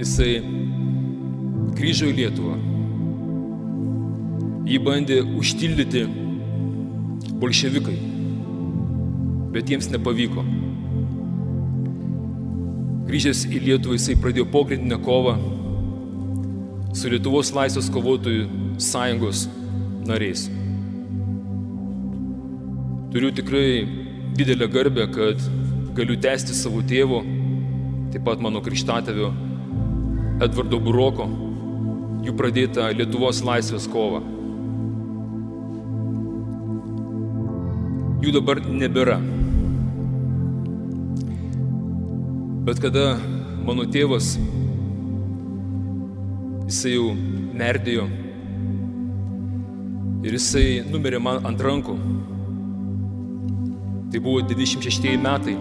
jisai 0.00 0.30
grįžo 1.76 2.08
į 2.08 2.14
Lietuvą. 2.22 2.56
Jį 4.70 4.80
bandė 4.86 5.18
užtildyti 5.42 6.06
bolševikai, 7.42 7.98
bet 9.52 9.74
jiems 9.74 9.90
nepavyko. 9.92 10.46
Grįžęs 13.10 13.44
į 13.50 13.60
Lietuvą 13.68 14.00
jisai 14.00 14.16
pradėjo 14.24 14.48
pogrindinę 14.56 14.96
kovą 15.04 15.36
su 16.96 17.12
Lietuvos 17.12 17.52
laisvės 17.54 17.92
kovotojų 17.92 18.59
sąjungos 18.80 19.48
nariais. 20.06 20.48
Turiu 23.12 23.32
tikrai 23.32 23.88
didelę 24.36 24.68
garbę, 24.68 25.06
kad 25.08 25.38
galiu 25.94 26.16
tęsti 26.16 26.54
savo 26.54 26.82
tėvo, 26.86 27.20
taip 28.12 28.22
pat 28.24 28.42
mano 28.42 28.62
krikštatėvio 28.64 29.32
Edvardo 30.40 30.78
Buroko, 30.80 31.26
jų 32.24 32.34
pradėtą 32.38 32.86
Lietuvos 32.94 33.42
laisvės 33.44 33.88
kovą. 33.90 34.22
Jų 38.20 38.32
dabar 38.36 38.62
nebėra. 38.68 39.18
Bet 42.68 42.80
kada 42.84 43.04
mano 43.66 43.88
tėvas, 43.90 44.34
jisai 46.70 46.94
jau 46.94 47.12
merdėjo 47.56 48.08
ir 50.20 50.36
jisai 50.36 50.82
numirė 50.90 51.20
man 51.22 51.46
ant 51.48 51.62
rankų, 51.64 51.96
tai 54.12 54.20
buvo 54.20 54.42
26 54.44 55.16
metai, 55.22 55.54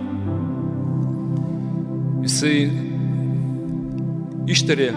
jisai 2.26 2.56
ištarė 4.50 4.90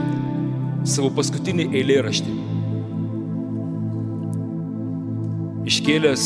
savo 0.89 1.13
paskutinį 1.15 1.69
eilėraštį. 1.79 2.39
Iškėlęs 5.71 6.25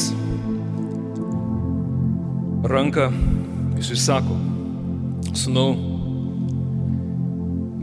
ranką, 2.72 3.11
jis 3.77 4.07
sako, 4.07 4.38
sunau, 5.37 5.75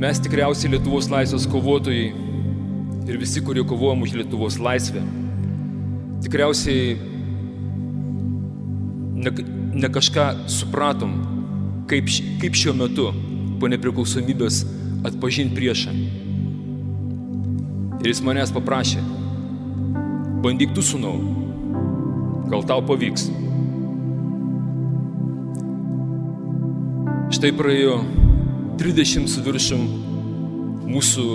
mes 0.01 0.19
tikriausiai 0.23 0.73
Lietuvos 0.73 1.11
laisvės 1.13 1.45
kovotojai 1.51 2.09
ir 3.05 3.19
visi, 3.21 3.43
kurie 3.45 3.63
kovojam 3.67 4.01
už 4.03 4.17
Lietuvos 4.17 4.57
laisvę, 4.59 5.03
tikriausiai 6.23 6.95
ne, 9.23 9.31
ne 9.73 9.89
kažką 9.89 10.25
supratom, 10.51 11.15
kaip, 11.91 12.09
kaip 12.41 12.57
šiuo 12.57 12.75
metu 12.77 13.09
po 13.59 13.69
nepriklausomybės 13.71 14.63
atpažinti 15.07 15.55
priešą. 15.57 15.93
Ir 18.03 18.11
jis 18.11 18.21
manęs 18.23 18.51
paprašė, 18.55 18.99
bandyk 20.43 20.73
tu 20.75 20.83
sunau, 20.83 21.15
gal 22.51 22.65
tau 22.67 22.83
pavyks. 22.83 23.29
Štai 27.33 27.51
praėjo 27.57 27.97
30 28.79 29.29
su 29.31 29.43
viršum 29.45 29.85
mūsų 30.91 31.27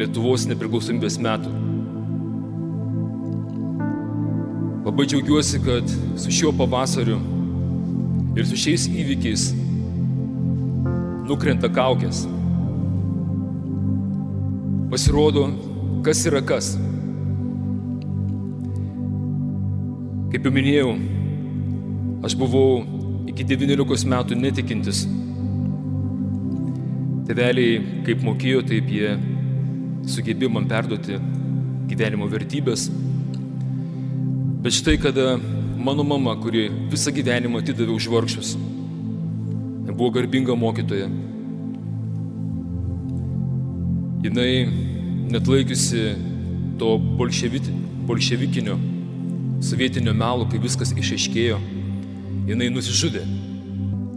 Lietuvos 0.00 0.46
nepriklausomybės 0.48 1.18
metų. 1.20 1.69
Labai 4.90 5.06
džiaugiuosi, 5.06 5.58
kad 5.62 5.90
su 6.18 6.30
šiuo 6.34 6.50
pavasariu 6.58 7.14
ir 8.34 8.46
su 8.46 8.56
šiais 8.58 8.88
įvykiais 8.90 9.44
nukrenta 11.28 11.68
kaukės. 11.70 12.24
Pasirodo, 14.90 15.44
kas 16.02 16.24
yra 16.26 16.40
kas. 16.42 16.72
Kaip 20.32 20.48
jau 20.48 20.52
minėjau, 20.56 20.96
aš 22.26 22.34
buvau 22.40 22.80
iki 23.30 23.46
19 23.46 24.10
metų 24.10 24.40
netikintis. 24.40 25.04
Teveliai, 27.30 27.78
kaip 28.10 28.26
mokėjo, 28.26 28.66
taip 28.72 28.90
jie 28.90 29.14
sugebėjo 30.16 30.50
man 30.58 30.66
perduoti 30.74 31.22
gyvenimo 31.94 32.26
vertybės. 32.34 32.88
Bet 34.60 34.76
štai 34.76 34.98
kada 35.00 35.38
mano 35.80 36.04
mama, 36.04 36.34
kuri 36.36 36.68
visą 36.92 37.12
gyvenimą 37.16 37.62
atidavė 37.62 37.94
už 37.96 38.08
vargšus, 38.12 38.56
buvo 40.00 40.10
garbinga 40.16 40.54
mokytoja. 40.56 41.08
Jinai 44.24 44.52
net 45.32 45.48
laikiusi 45.48 46.04
to 46.80 46.94
bolševikinio, 48.08 48.78
sovietinio 49.64 50.14
melo, 50.16 50.46
kai 50.48 50.60
viskas 50.60 50.94
išaiškėjo, 50.96 51.58
jinai 52.48 52.70
nusižudė. 52.72 53.24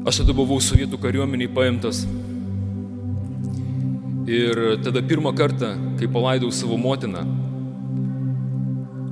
Aš 0.07 0.21
tada 0.21 0.35
buvau 0.35 0.59
sovietų 0.63 0.99
kariuomeniai 1.03 1.51
paimtas. 1.51 2.03
Ir 4.27 4.63
tada 4.83 5.03
pirmą 5.03 5.35
kartą, 5.35 5.73
kai 5.99 6.07
palaidau 6.11 6.51
savo 6.51 6.79
motiną, 6.79 7.25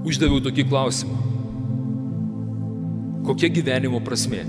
uždaviau 0.08 0.42
tokį 0.42 0.66
klausimą. 0.70 1.18
Kokia 3.26 3.52
gyvenimo 3.54 4.02
prasme? 4.02 4.42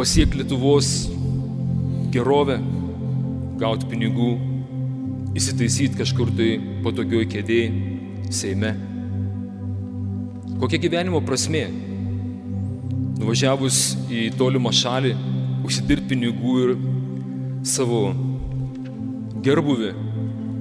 Pasiek 0.00 0.34
Lietuvos 0.36 1.08
gerovę, 2.12 2.58
gauti 3.60 3.88
pinigų, 3.88 4.30
įsitaisyti 5.36 6.00
kažkur 6.00 6.32
tai 6.36 6.52
patogioj 6.84 7.28
kėdėjai, 7.30 7.88
Seime. 8.30 8.76
Kokia 10.60 10.78
gyvenimo 10.78 11.18
prasme? 11.26 11.64
Nuvažiavus 13.18 13.80
į 14.06 14.28
tolimą 14.38 14.70
šalį, 14.76 15.16
užsidirbti 15.66 16.12
pinigų 16.12 16.52
ir 16.62 16.70
savo 17.66 18.12
gerbuvį 19.42 19.90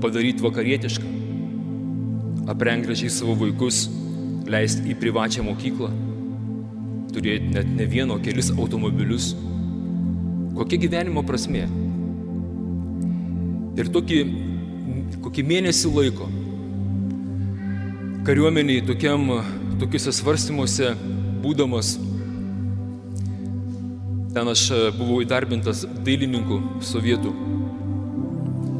padaryti 0.01 0.43
vakarietišką, 0.43 1.11
aprengti 2.51 2.89
gražiai 2.89 3.13
savo 3.13 3.35
vaikus, 3.39 3.87
leisti 4.49 4.89
į 4.93 4.97
privačią 4.99 5.45
mokyklą, 5.45 5.91
turėti 7.13 7.53
net 7.53 7.69
ne 7.75 7.87
vieno, 7.89 8.17
kelis 8.23 8.51
automobilius. 8.55 9.33
Kokia 10.57 10.81
gyvenimo 10.81 11.23
prasme? 11.27 11.67
Ir 13.79 13.89
tokį, 13.93 14.19
kokį 15.23 15.45
mėnesį 15.47 15.93
laiko 15.93 16.27
kariuomeniai 18.27 18.83
tokiam, 18.85 19.29
tokiuose 19.79 20.11
svarstymuose 20.13 20.91
būdamas, 21.41 21.93
ten 24.35 24.51
aš 24.51 24.65
buvau 24.97 25.21
įdarbintas 25.23 25.85
dailininkų 26.05 26.59
sovietų 26.85 27.31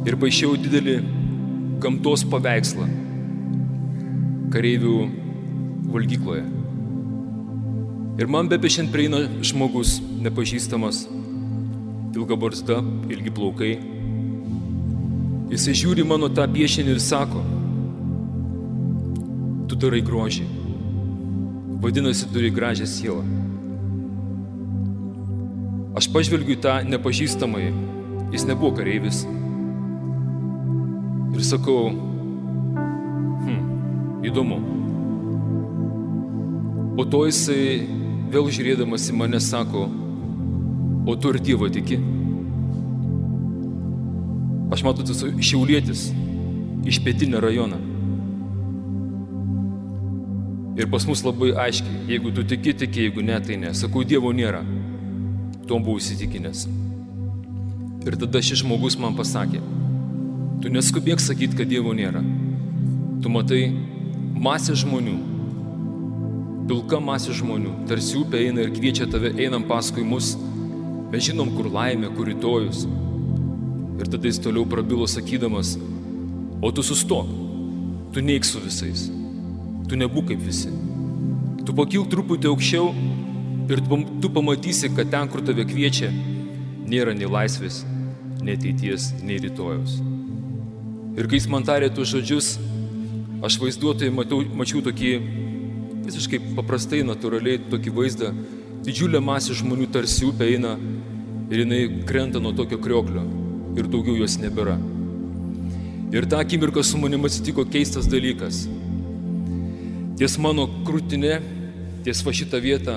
ir 0.08 0.16
paaišėjau 0.20 0.56
didelį 0.64 0.96
gamtos 1.82 2.24
paveikslą 2.30 2.86
kareivių 4.50 4.96
valgykloje. 5.90 6.44
Ir 8.20 8.28
man 8.28 8.50
bepešiant 8.50 8.90
prieina 8.92 9.22
žmogus 9.46 9.98
nepažįstamas, 10.24 11.04
ilga 12.16 12.36
barzda, 12.36 12.80
ilgi 13.08 13.32
plaukai. 13.32 13.72
Jisai 15.50 15.74
žiūri 15.78 16.04
mano 16.06 16.28
tą 16.30 16.44
piešinį 16.50 16.94
ir 16.94 17.00
sako, 17.02 17.42
tu 19.70 19.78
darai 19.78 20.02
grožį. 20.04 20.46
Vadinasi, 21.80 22.28
turi 22.34 22.50
gražią 22.52 22.86
sielą. 22.90 23.24
Aš 25.96 26.10
pažvelgiu 26.12 26.58
tą 26.60 26.80
nepažįstamai, 26.86 27.70
jis 28.34 28.44
nebuvo 28.46 28.74
kareivis. 28.76 29.24
Ir 31.40 31.46
sakau, 31.48 31.88
hm, 33.40 33.60
įdomu. 34.28 34.58
Po 36.98 37.06
to 37.08 37.22
jisai 37.30 37.86
vėl 38.28 38.50
žiūrėdamas 38.52 39.06
į 39.08 39.16
mane 39.16 39.40
sako, 39.40 39.86
o 41.08 41.14
tu 41.16 41.32
ir 41.32 41.40
Dievą 41.40 41.70
tiki? 41.72 41.96
Aš 44.76 44.84
matau, 44.84 45.00
tu 45.00 45.16
esi 45.16 45.32
šiaulėtis 45.48 46.04
iš 46.92 47.00
pietinio 47.08 47.40
rajono. 47.40 47.80
Ir 50.76 50.92
pas 50.92 51.08
mus 51.08 51.24
labai 51.24 51.54
aiškiai, 51.56 52.04
jeigu 52.12 52.36
tu 52.36 52.44
tiki, 52.52 52.76
tiki, 52.84 53.08
jeigu 53.08 53.24
ne, 53.24 53.40
tai 53.40 53.56
ne. 53.64 53.72
Sakau, 53.72 54.04
Dievo 54.04 54.36
nėra. 54.36 54.60
Tom 55.64 55.88
buvau 55.88 56.04
įsitikinęs. 56.04 56.68
Ir 58.04 58.20
tada 58.20 58.44
šis 58.44 58.60
žmogus 58.60 59.00
man 59.00 59.16
pasakė, 59.16 59.64
tu 60.60 60.68
neskubėk 60.72 61.20
sakyti, 61.22 61.56
kad 61.56 61.68
Dievo 61.70 61.92
nėra. 61.96 62.20
Tu 63.20 63.32
matai 63.32 63.62
masę 64.40 64.76
žmonių, 64.78 65.16
pilka 66.68 67.00
masė 67.02 67.34
žmonių, 67.36 67.72
tarsi 67.88 68.18
upė 68.20 68.44
eina 68.46 68.64
ir 68.64 68.72
kviečia 68.76 69.08
tave, 69.10 69.32
einam 69.40 69.64
paskui 69.68 70.04
mus, 70.06 70.34
mes 71.10 71.24
žinom, 71.26 71.52
kur 71.56 71.70
laimė, 71.72 72.12
kur 72.16 72.28
rytojus. 72.30 72.84
Ir 74.00 74.08
tada 74.08 74.28
jis 74.28 74.40
toliau 74.40 74.64
prabilo 74.68 75.08
sakydamas, 75.10 75.74
o 76.64 76.70
tu 76.72 76.84
sustok, 76.84 77.28
tu 78.14 78.24
neik 78.24 78.46
su 78.48 78.62
visais, 78.64 79.08
tu 79.88 79.98
nebūk 80.00 80.30
kaip 80.30 80.44
visi. 80.44 80.72
Tu 81.66 81.76
pakil 81.76 82.06
truputį 82.08 82.48
aukščiau 82.52 82.92
ir 83.70 83.82
tu 84.22 84.32
pamatysi, 84.32 84.92
kad 84.96 85.12
ten, 85.12 85.28
kur 85.32 85.44
tave 85.44 85.66
kviečia, 85.68 86.08
nėra 86.88 87.12
nei 87.16 87.28
laisvės, 87.28 87.82
nei 88.40 88.56
ateities, 88.56 89.12
nei 89.20 89.42
rytojus. 89.42 90.00
Ir 91.20 91.26
kai 91.28 91.36
jis 91.36 91.50
man 91.52 91.66
tarė 91.68 91.90
tuos 91.92 92.08
žodžius, 92.08 92.54
aš 93.44 93.58
vaizduotojai 93.60 94.12
matau, 94.14 94.38
mačiau 94.56 94.80
tokį 94.80 95.10
visiškai 96.06 96.40
paprastai, 96.56 97.02
natūraliai 97.04 97.60
tokį 97.68 97.92
vaizdą. 97.92 98.30
Didžiulė 98.86 99.20
masė 99.20 99.58
žmonių 99.58 99.90
tarsi 99.92 100.24
upė 100.24 100.48
eina 100.54 100.78
ir 101.52 101.66
jinai 101.66 101.82
krenta 102.08 102.40
nuo 102.40 102.54
tokio 102.56 102.80
krioklio 102.80 103.26
ir 103.76 103.92
daugiau 103.92 104.16
jos 104.16 104.38
nebėra. 104.40 104.78
Ir 106.16 106.24
tą 106.24 106.40
akimirką 106.40 106.80
su 106.88 106.96
manimi 106.98 107.28
atsitiko 107.28 107.66
keistas 107.68 108.08
dalykas. 108.08 108.64
Ties 110.16 110.40
mano 110.40 110.64
krūtinė, 110.88 111.36
ties 112.06 112.24
va 112.24 112.32
šitą 112.32 112.64
vietą 112.64 112.96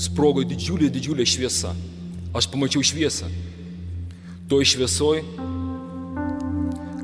sprogo 0.00 0.48
didžiulė, 0.48 0.88
didžiulė 0.96 1.28
šviesa. 1.28 1.76
Aš 2.32 2.48
pamačiau 2.48 2.80
šviesą. 2.80 3.28
To 4.48 4.64
šviesoj 4.64 5.20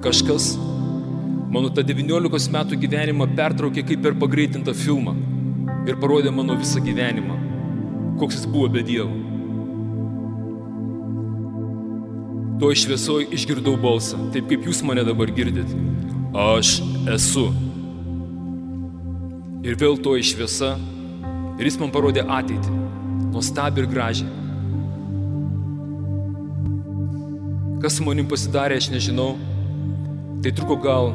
kažkas 0.04 0.54
mano 1.52 1.68
tą 1.74 1.82
19 1.84 2.52
metų 2.54 2.78
gyvenimą 2.80 3.26
pertraukė 3.36 3.84
kaip 3.88 4.02
per 4.04 4.14
pagreitintą 4.16 4.74
filmą 4.76 5.16
ir 5.88 5.98
parodė 6.00 6.32
mano 6.34 6.56
visą 6.58 6.80
gyvenimą, 6.84 7.36
koks 8.20 8.38
jis 8.38 8.46
buvo 8.48 8.68
be 8.72 8.84
Dievo. 8.86 9.16
To 12.60 12.70
šviesoj 12.76 13.30
išgirdau 13.32 13.76
balsą, 13.80 14.18
taip 14.34 14.48
kaip 14.50 14.66
jūs 14.68 14.82
mane 14.84 15.04
dabar 15.06 15.32
girdit. 15.32 15.70
Aš 16.36 16.78
esu. 17.10 17.46
Ir 19.64 19.78
vėl 19.80 19.96
to 20.04 20.12
šviesa 20.16 20.74
ir 21.58 21.68
jis 21.68 21.78
man 21.80 21.92
parodė 21.92 22.24
ateitį, 22.24 22.76
nuostabiai 23.32 23.84
ir 23.84 23.90
gražią. 23.90 24.28
Kas 27.80 27.96
su 27.96 28.04
manim 28.04 28.28
pasidarė, 28.28 28.76
aš 28.76 28.90
nežinau. 28.92 29.32
Tai 30.40 30.52
truko 30.56 30.78
gal 30.80 31.10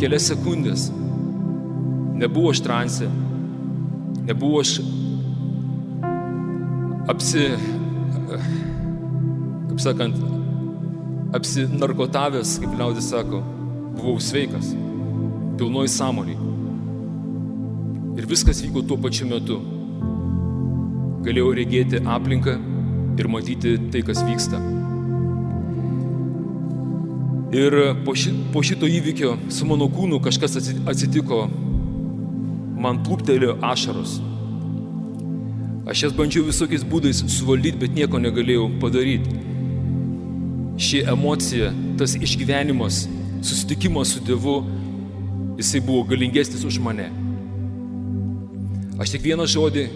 kelias 0.00 0.26
sekundės. 0.28 0.90
Nebuvo 2.16 2.50
aš 2.52 2.60
transė, 2.64 3.08
nebuvo 4.28 4.60
aš 4.60 4.74
apsi, 7.12 7.46
kaip 9.70 9.80
sakant, 9.84 10.20
apsinarkotavęs, 11.36 12.56
kaip 12.60 12.76
liaudis 12.76 13.10
sako, 13.12 13.40
buvau 13.96 14.20
sveikas, 14.20 14.72
pilnoj 15.56 15.88
sąmoniai. 15.92 16.38
Ir 18.16 18.28
viskas 18.28 18.60
vyko 18.64 18.84
tuo 18.88 19.00
pačiu 19.00 19.28
metu. 19.32 19.60
Galėjau 21.24 21.52
regėti 21.56 22.00
aplinką 22.04 22.56
ir 23.16 23.28
matyti 23.32 23.78
tai, 23.92 24.04
kas 24.04 24.24
vyksta. 24.28 24.60
Ir 27.54 27.74
po, 28.04 28.14
ši, 28.18 28.32
po 28.52 28.62
šito 28.66 28.88
įvykio 28.90 29.36
su 29.54 29.66
mano 29.68 29.86
kūnu 29.86 30.18
kažkas 30.22 30.58
atsitiko, 30.58 31.44
man 32.82 33.04
plūptelėjo 33.06 33.58
ašaros. 33.62 34.16
Aš 35.86 36.08
jas 36.08 36.16
bandžiau 36.16 36.42
visokiais 36.48 36.82
būdais 36.82 37.20
suvaldyti, 37.30 37.78
bet 37.78 37.94
nieko 37.94 38.18
negalėjau 38.18 38.66
padaryti. 38.82 39.38
Ši 40.82 41.04
emocija, 41.12 41.70
tas 42.00 42.16
išgyvenimas, 42.18 43.04
susitikimas 43.46 44.16
su 44.16 44.24
Dievu, 44.26 44.58
jisai 45.60 45.80
buvo 45.86 46.02
galingesnis 46.10 46.66
už 46.66 46.80
mane. 46.82 47.06
Aš 48.98 49.14
tik 49.14 49.22
vieną 49.28 49.46
žodį 49.46 49.86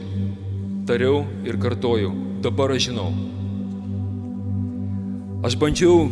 tariau 0.87 1.25
ir 1.43 1.59
kartojau. 1.59 2.15
Dabar 2.45 2.71
aš 2.73 2.87
žinau. 2.89 3.11
Aš 5.45 5.59
bandžiau 5.59 6.07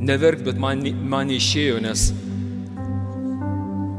neverkt, 0.00 0.44
bet 0.46 0.58
man, 0.60 0.82
man 1.08 1.30
neišėjo, 1.30 1.80
nes 1.84 2.10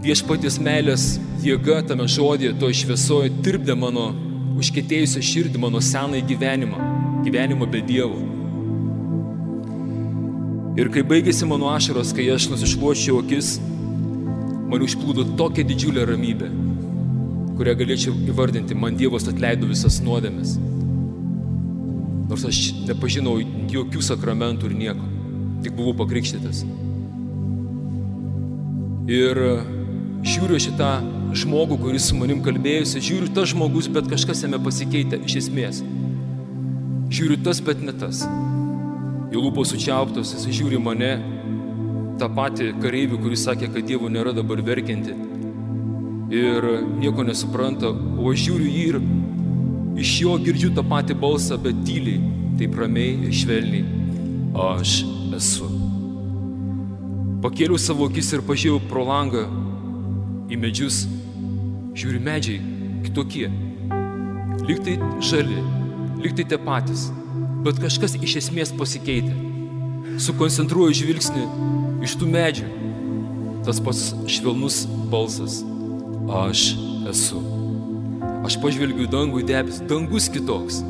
viešpatės 0.06 0.60
meilės 0.64 1.18
jėga 1.44 1.82
tame 1.90 2.08
žodėje, 2.10 2.56
to 2.62 2.70
šviesoje, 2.74 3.32
tirpdė 3.44 3.76
mano 3.78 4.12
užkėtėjusią 4.58 5.24
širdį, 5.30 5.62
mano 5.62 5.82
senąjį 5.84 6.24
gyvenimą, 6.32 6.86
gyvenimą 7.26 7.70
be 7.72 7.82
Dievo. 7.86 8.22
Ir 10.78 10.92
kai 10.94 11.02
baigėsi 11.10 11.48
mano 11.50 11.72
ašaros, 11.74 12.14
kai 12.14 12.28
aš 12.30 12.52
nusišluočiau 12.52 13.24
akis, 13.24 13.56
man 14.70 14.84
užplūdo 14.86 15.26
tokia 15.40 15.66
didžiulė 15.66 16.06
ramybė, 16.06 16.50
kurią 17.58 17.74
galėčiau 17.82 18.16
įvardinti, 18.30 18.78
man 18.78 18.98
Dievas 19.00 19.26
atleido 19.30 19.70
visas 19.70 19.98
nuodėmes. 20.06 20.58
Nors 22.28 22.44
aš 22.46 22.60
nepažinau 22.86 23.40
jokių 23.72 24.04
sakramentų 24.06 24.70
ir 24.70 24.78
nieko, 24.84 25.17
tik 25.64 25.76
buvau 25.78 25.96
pakrikštytas. 25.98 26.64
Ir 29.08 29.40
žiūriu 30.28 30.60
šitą 30.60 30.92
žmogų, 31.38 31.78
kuris 31.80 32.10
su 32.10 32.18
manim 32.18 32.42
kalbėjusi, 32.44 33.04
žiūriu 33.04 33.32
tas 33.36 33.54
žmogus, 33.54 33.88
bet 33.92 34.10
kažkas 34.12 34.44
jame 34.44 34.60
pasikeitė 34.64 35.22
iš 35.28 35.38
esmės. 35.44 35.82
Žiūriu 37.14 37.40
tas, 37.46 37.62
bet 37.64 37.80
ne 37.84 37.96
tas. 37.96 38.26
Jo 39.32 39.44
lūpos 39.46 39.72
sučiauptos, 39.72 40.34
jis 40.36 40.60
žiūri 40.60 40.80
mane, 40.82 41.14
tą 42.20 42.30
patį 42.34 42.74
kareivį, 42.82 43.22
kuris 43.24 43.46
sakė, 43.48 43.72
kad 43.74 43.88
Dievo 43.88 44.12
nėra 44.12 44.34
dabar 44.36 44.62
verkianti. 44.66 45.16
Ir 46.36 46.68
nieko 47.00 47.24
nesupranta, 47.24 47.94
o 47.94 48.32
aš 48.34 48.48
žiūriu 48.48 48.68
jį 48.68 48.88
ir 48.92 49.00
iš 50.04 50.16
jo 50.26 50.36
girdžiu 50.42 50.74
tą 50.76 50.84
patį 50.88 51.16
balsą, 51.22 51.56
bet 51.62 51.80
tyliai, 51.88 52.20
taip 52.60 52.76
ramiai 52.80 53.16
ir 53.28 53.36
švelniai. 53.36 53.86
Aš 54.68 55.00
esu. 55.36 55.68
Pakėliau 57.44 57.78
savo 57.82 58.08
akis 58.10 58.32
ir 58.34 58.44
pažiūrėjau 58.46 58.88
pro 58.90 59.04
langą 59.08 59.44
į 60.52 60.60
medžius. 60.62 61.04
Žiūri 61.98 62.22
medžiai 62.24 62.62
kitokie. 63.06 63.48
Liktai 64.68 64.98
žali, 65.24 65.60
liktai 66.22 66.46
tie 66.50 66.60
patys, 66.62 67.08
bet 67.66 67.80
kažkas 67.82 68.18
iš 68.20 68.40
esmės 68.42 68.74
pasikeitė. 68.78 69.34
Sukoncentruoju 70.24 70.98
žvilgsnį 71.02 71.46
iš 72.06 72.18
tų 72.20 72.30
medžių. 72.34 72.68
Tas 73.68 73.82
pats 73.84 74.12
švelnus 74.32 74.86
balsas. 75.12 75.62
Aš 76.46 76.72
esu. 77.12 77.42
Aš 78.48 78.58
pažvelgiu 78.64 79.08
dangų, 79.12 79.42
į 79.44 79.48
debes, 79.50 79.82
dangus 79.90 80.30
kitoks. 80.32 80.82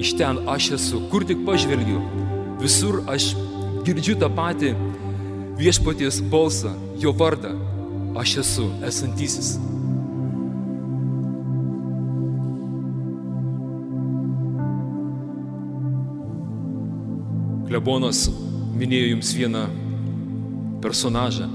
Iš 0.00 0.14
ten 0.16 0.40
aš 0.48 0.70
esu, 0.78 1.02
kur 1.12 1.26
tik 1.28 1.42
pažvelgiu. 1.44 2.00
Visur 2.60 3.00
aš 3.08 3.32
girdžiu 3.86 4.18
tą 4.20 4.28
patį 4.36 4.74
viešpaties 5.56 6.20
balsą, 6.32 6.74
jo 7.00 7.12
vardą. 7.16 7.54
Aš 8.20 8.40
esu 8.42 8.66
esantysis. 8.84 9.54
Klebonas 17.70 18.24
minėjo 18.74 19.12
jums 19.12 19.30
vieną 19.38 19.62
personažą 20.82 21.46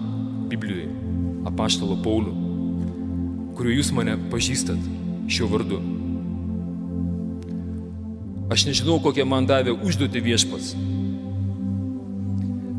Biblijoje, 0.49 0.87
apaštalo 1.49 1.97
Paulių, 2.05 2.33
kuriuo 3.57 3.75
jūs 3.81 3.91
mane 3.93 4.15
pažįstat 4.31 4.79
šiuo 5.27 5.49
vardu. 5.51 5.81
Aš 8.53 8.63
nežinau, 8.69 9.01
kokią 9.03 9.25
man 9.27 9.49
davė 9.49 9.73
užduoti 9.75 10.21
viešpats, 10.23 10.75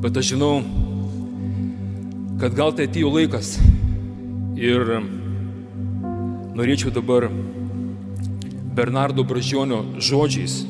bet 0.07 0.17
aš 0.17 0.29
žinau, 0.37 0.61
kad 2.39 2.55
gal 2.55 2.71
tai 2.71 2.85
atėjo 2.87 3.09
laikas 3.11 3.57
ir 4.55 4.85
norėčiau 6.55 6.93
dabar 6.95 7.25
Bernardo 8.77 9.25
Bražionio 9.27 9.81
žodžiais 9.99 10.61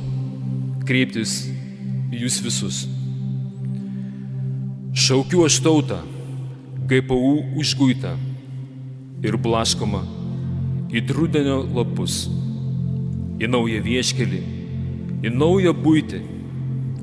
kreiptis 0.89 1.35
jūs 2.17 2.39
visus. 2.47 2.79
Šaukiu 4.97 5.45
aš 5.45 5.59
tautą, 5.67 5.99
GPU 6.89 7.61
užguitą 7.61 8.15
ir 9.21 9.37
blaškoma 9.37 10.01
į 10.97 11.03
rudenio 11.13 11.59
lapus, 11.77 12.23
į 13.37 13.53
naują 13.53 13.85
vieškelį, 13.85 14.41
į 15.29 15.35
naują 15.37 15.77
būtį, 15.77 16.23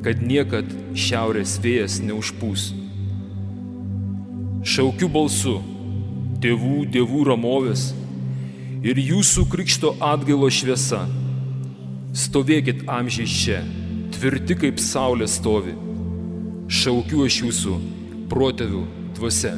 kad 0.04 0.20
niekad 0.20 0.68
šiaurės 1.00 1.56
vėjas 1.63 2.02
neužpūs. 2.04 2.72
Šaukiu 4.68 5.08
balsu 5.12 5.58
tėvų, 6.44 6.84
dievų 6.92 7.24
ramovės 7.30 7.92
ir 8.84 9.00
jūsų 9.00 9.46
krikšto 9.52 9.94
atgailo 10.04 10.50
šviesa. 10.52 11.06
Stovėkit 12.13 12.84
amžiai 12.92 13.26
čia, 13.26 13.62
tvirti 14.13 14.58
kaip 14.60 14.82
saulė 14.84 15.28
stovi. 15.32 15.74
Šaukiu 16.68 17.24
aš 17.26 17.39
jūsų 17.46 17.80
protėvių 18.32 18.84
dvasia. 19.18 19.56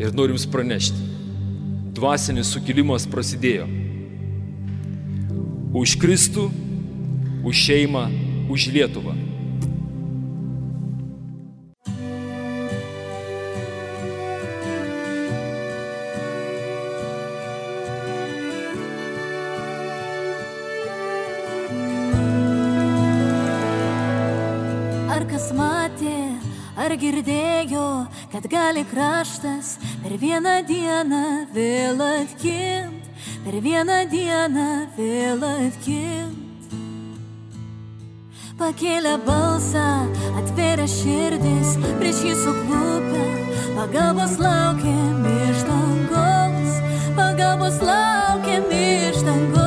Ir 0.00 0.14
norim 0.16 0.36
jums 0.36 0.46
pranešti, 0.52 1.08
dvasinis 1.96 2.52
sukilimas 2.54 3.08
prasidėjo. 3.10 3.66
Už 5.76 5.96
Kristų, 6.00 6.48
už 7.46 7.66
šeimą, 7.66 8.08
už 8.50 8.66
Lietuvą. 8.74 9.14
Ar 25.06 25.22
kas 25.30 25.46
matė, 25.54 26.18
ar 26.74 26.96
girdėjo, 26.98 27.86
kad 28.34 28.50
gali 28.50 28.82
kraštas 28.90 29.76
per 30.02 30.18
vieną 30.18 30.58
dieną 30.66 31.24
vėl 31.54 32.02
atkint, 32.02 33.14
per 33.46 33.62
vieną 33.62 34.02
dieną 34.10 34.70
vėl 34.98 35.46
atkint. 35.54 36.19
Pakėlė 38.70 39.16
balsą, 39.26 39.84
atvėrė 40.38 40.84
širdis, 40.86 41.72
prieš 41.98 42.20
jį 42.28 42.36
suklupę, 42.38 43.24
pagalbos 43.74 44.36
laukėm 44.38 45.26
iš 45.32 45.64
dangaus, 45.66 46.76
pagalbos 47.18 47.80
laukėm 47.82 48.70
iš 48.78 49.24
dangaus. 49.26 49.59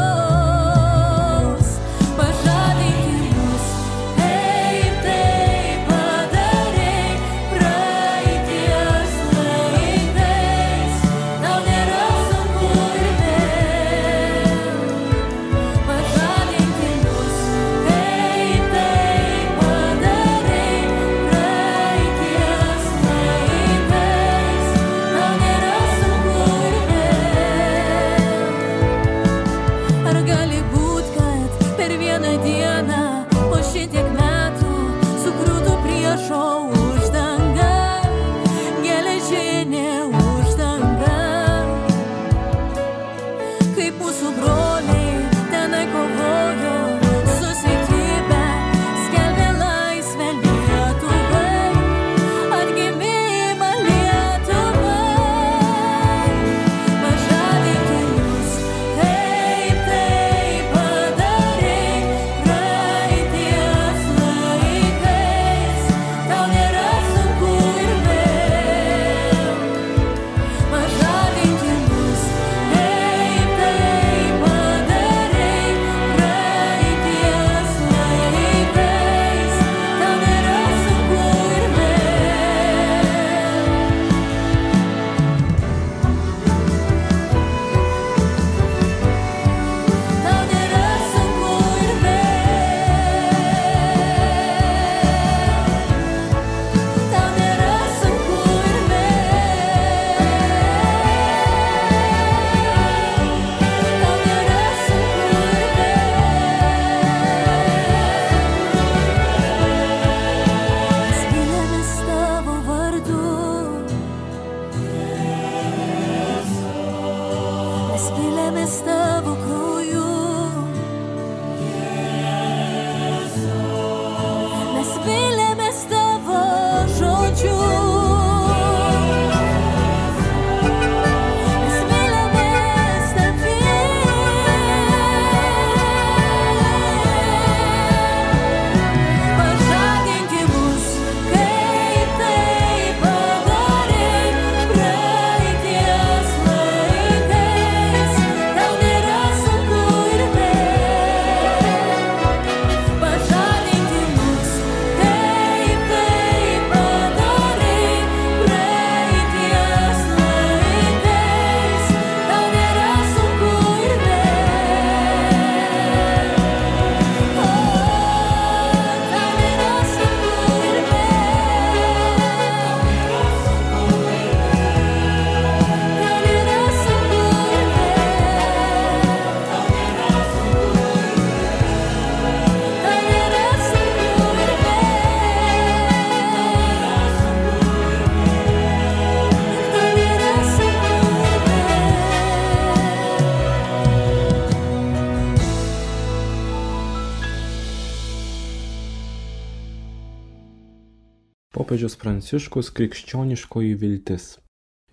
Popiežius 201.84 202.00
Pranciškus 202.00 202.70
krikščioniškoji 202.72 203.74
viltis. 203.76 204.38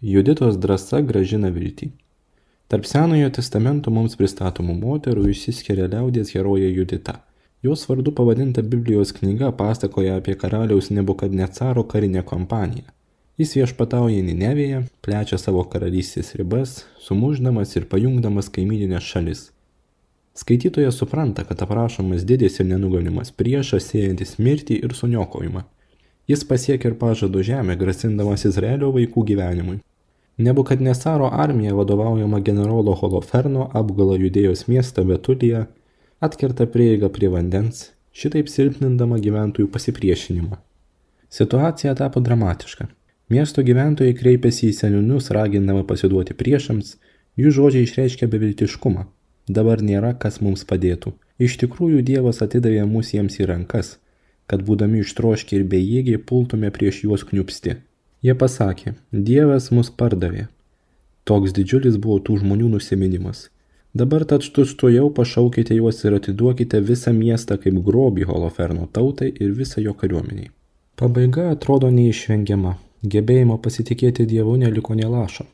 Juditos 0.02 0.56
drąsa 0.58 0.98
gražina 1.06 1.52
viltį. 1.54 1.86
Tarp 2.66 2.88
Senojo 2.90 3.28
testamento 3.36 3.92
mums 3.94 4.18
pristatomų 4.18 4.74
moterų 4.80 5.28
išsiskiria 5.30 5.86
liaudės 5.92 6.34
herojė 6.34 6.72
Judita. 6.80 7.14
Jos 7.62 7.86
vardu 7.86 8.10
pavadinta 8.10 8.66
Biblijos 8.74 9.14
knyga 9.20 9.52
pasakoja 9.62 10.18
apie 10.18 10.34
karaliaus 10.34 10.90
Nebukadnecaro 10.90 11.86
karinę 11.94 12.26
kompaniją. 12.26 12.90
Jis 13.38 13.54
viešpatauja 13.60 14.26
Ninevėje, 14.26 14.82
plečia 15.06 15.38
savo 15.38 15.62
karalystės 15.62 16.34
ribas, 16.34 16.88
sumuždamas 16.98 17.78
ir 17.78 17.86
pajungdamas 17.86 18.50
kaimininės 18.50 19.12
šalis. 19.14 19.50
Skaitytojas 20.34 20.98
supranta, 20.98 21.46
kad 21.46 21.62
aprašomas 21.62 22.26
didis 22.26 22.58
ir 22.58 22.72
nenugalimas 22.74 23.30
priešas 23.30 23.92
siejantis 23.92 24.40
mirtį 24.42 24.82
ir 24.82 24.98
suniokojimą. 25.04 25.70
Jis 26.30 26.44
pasiekė 26.46 26.92
ir 26.92 26.94
pažado 26.98 27.40
žemę, 27.42 27.74
grasindamas 27.80 28.44
Izraelio 28.46 28.92
vaikų 28.94 29.24
gyvenimui. 29.32 29.80
Nebukadnesaro 30.46 31.26
armija 31.44 31.72
vadovaujama 31.74 32.38
generolo 32.46 32.92
Holoferno 33.00 33.64
apgala 33.80 34.18
judėjos 34.20 34.68
miestą 34.68 35.02
Betuliją, 35.08 35.64
atkerta 36.22 36.68
prieigą 36.74 37.08
prie 37.16 37.30
vandens, 37.32 37.80
šitaip 38.20 38.52
silpnindama 38.52 39.18
gyventojų 39.24 39.72
pasipriešinimą. 39.74 40.58
Situacija 41.38 41.96
tapo 41.98 42.22
dramatiška. 42.28 42.86
Miesto 43.34 43.64
gyventojai 43.66 44.14
kreipėsi 44.20 44.68
į 44.68 44.76
seniūnus, 44.78 45.32
ragindama 45.34 45.82
pasiduoti 45.88 46.36
priešams, 46.44 46.92
jų 47.42 47.56
žodžiai 47.58 47.88
išreiškia 47.88 48.30
beviltiškumą. 48.30 49.08
Dabar 49.58 49.82
nėra, 49.82 50.14
kas 50.22 50.38
mums 50.44 50.62
padėtų. 50.62 51.12
Iš 51.42 51.58
tikrųjų 51.64 52.04
Dievas 52.06 52.38
atidavė 52.46 52.86
mus 52.86 53.10
jiems 53.16 53.40
į 53.42 53.50
rankas– 53.50 53.96
kad 54.50 54.64
būdami 54.66 55.04
ištroškę 55.04 55.56
ir 55.58 55.68
bejėgiai 55.74 56.20
pultume 56.30 56.70
prieš 56.74 57.04
juos 57.06 57.24
kniupsti. 57.28 57.76
Jie 58.26 58.34
pasakė, 58.42 58.96
Dievas 59.28 59.70
mus 59.76 59.88
pardavė. 60.02 60.48
Toks 61.24 61.54
didžiulis 61.56 61.96
buvo 62.02 62.18
tų 62.26 62.40
žmonių 62.42 62.68
nusiminimas. 62.74 63.46
Dabar 63.94 64.24
tad 64.32 64.44
tučtuojau 64.56 65.08
pašaukite 65.14 65.74
juos 65.74 66.04
ir 66.04 66.14
atiduokite 66.18 66.80
visą 66.90 67.12
miestą 67.14 67.56
kaip 67.62 67.78
grobį 67.86 68.26
Holoferno 68.28 68.86
tautai 68.98 69.30
ir 69.32 69.54
visą 69.60 69.82
jo 69.82 69.94
kariuomeniai. 70.02 70.50
Pabaiga 71.00 71.48
atrodo 71.54 71.90
neišvengiama. 71.94 72.76
Gebėjimo 73.12 73.56
pasitikėti 73.64 74.26
Dievu 74.28 74.58
neliko 74.60 74.94
nelašo. 74.94 75.46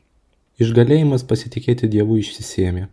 Išgalėjimas 0.59 1.23
pasitikėti 1.29 1.87
Dievu 1.87 2.17
išsisėmė. 2.21 2.87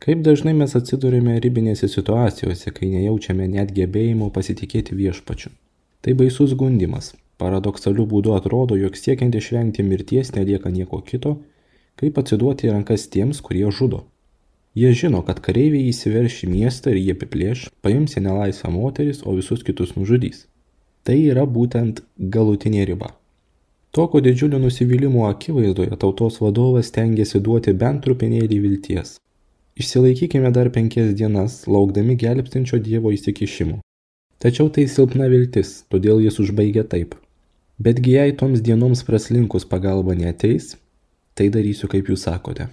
Kaip 0.00 0.22
dažnai 0.24 0.54
mes 0.56 0.72
atsidurime 0.78 1.34
ribinėse 1.44 1.88
situacijose, 1.92 2.70
kai 2.76 2.86
nejaučiame 2.88 3.48
net 3.54 3.74
gebėjimo 3.76 4.30
pasitikėti 4.32 4.96
viešpačiu. 4.96 5.50
Tai 6.00 6.14
baisus 6.16 6.54
gundimas. 6.62 7.10
Paradoksaliu 7.40 8.06
būdu 8.08 8.32
atrodo, 8.32 8.78
jog 8.80 8.96
siekiant 8.96 9.36
išvengti 9.36 9.84
mirties 9.84 10.32
nelieka 10.32 10.72
nieko 10.72 11.02
kito, 11.04 11.34
kaip 12.00 12.16
atsiduoti 12.22 12.72
rankas 12.72 13.06
tiems, 13.12 13.42
kurie 13.44 13.68
žudo. 13.68 14.06
Jie 14.72 14.94
žino, 14.96 15.20
kad 15.28 15.44
kareiviai 15.44 15.92
įsiverš 15.92 16.42
į 16.46 16.52
miestą 16.54 16.94
ir 16.94 17.04
jie 17.04 17.14
apiplėš, 17.18 17.68
paims 17.84 18.16
į 18.16 18.24
nelaisvą 18.24 18.72
moteris, 18.72 19.24
o 19.26 19.36
visus 19.36 19.64
kitus 19.66 19.96
nužudys. 20.00 20.46
Tai 21.04 21.16
yra 21.20 21.44
būtent 21.44 22.00
galutinė 22.16 22.88
riba. 22.88 23.12
Tokio 23.92 24.24
didžiulio 24.24 24.60
nusivylimo 24.62 25.28
akivaizdoje 25.28 25.96
tautos 26.00 26.40
vadovas 26.40 26.92
tengiasi 26.94 27.40
duoti 27.44 27.76
bent 27.76 28.06
trupinėlį 28.06 28.60
vilties. 28.64 29.18
Išsilaikykime 29.80 30.50
dar 30.52 30.68
penkias 30.68 31.14
dienas, 31.16 31.62
laukdami 31.64 32.12
gelbstinčio 32.20 32.76
Dievo 32.84 33.14
įsikišimo. 33.16 33.78
Tačiau 34.42 34.68
tai 34.68 34.84
silpna 34.92 35.28
viltis, 35.32 35.70
todėl 35.88 36.20
jis 36.20 36.36
užbaigia 36.42 36.84
taip. 36.84 37.14
Betgi 37.80 38.12
jei 38.18 38.34
toms 38.36 38.60
dienoms 38.66 39.00
praslinkus 39.08 39.64
pagalba 39.70 40.12
neteis, 40.18 40.74
tai 41.32 41.48
darysiu 41.54 41.88
kaip 41.88 42.12
jūs 42.12 42.26
sakote. 42.28 42.68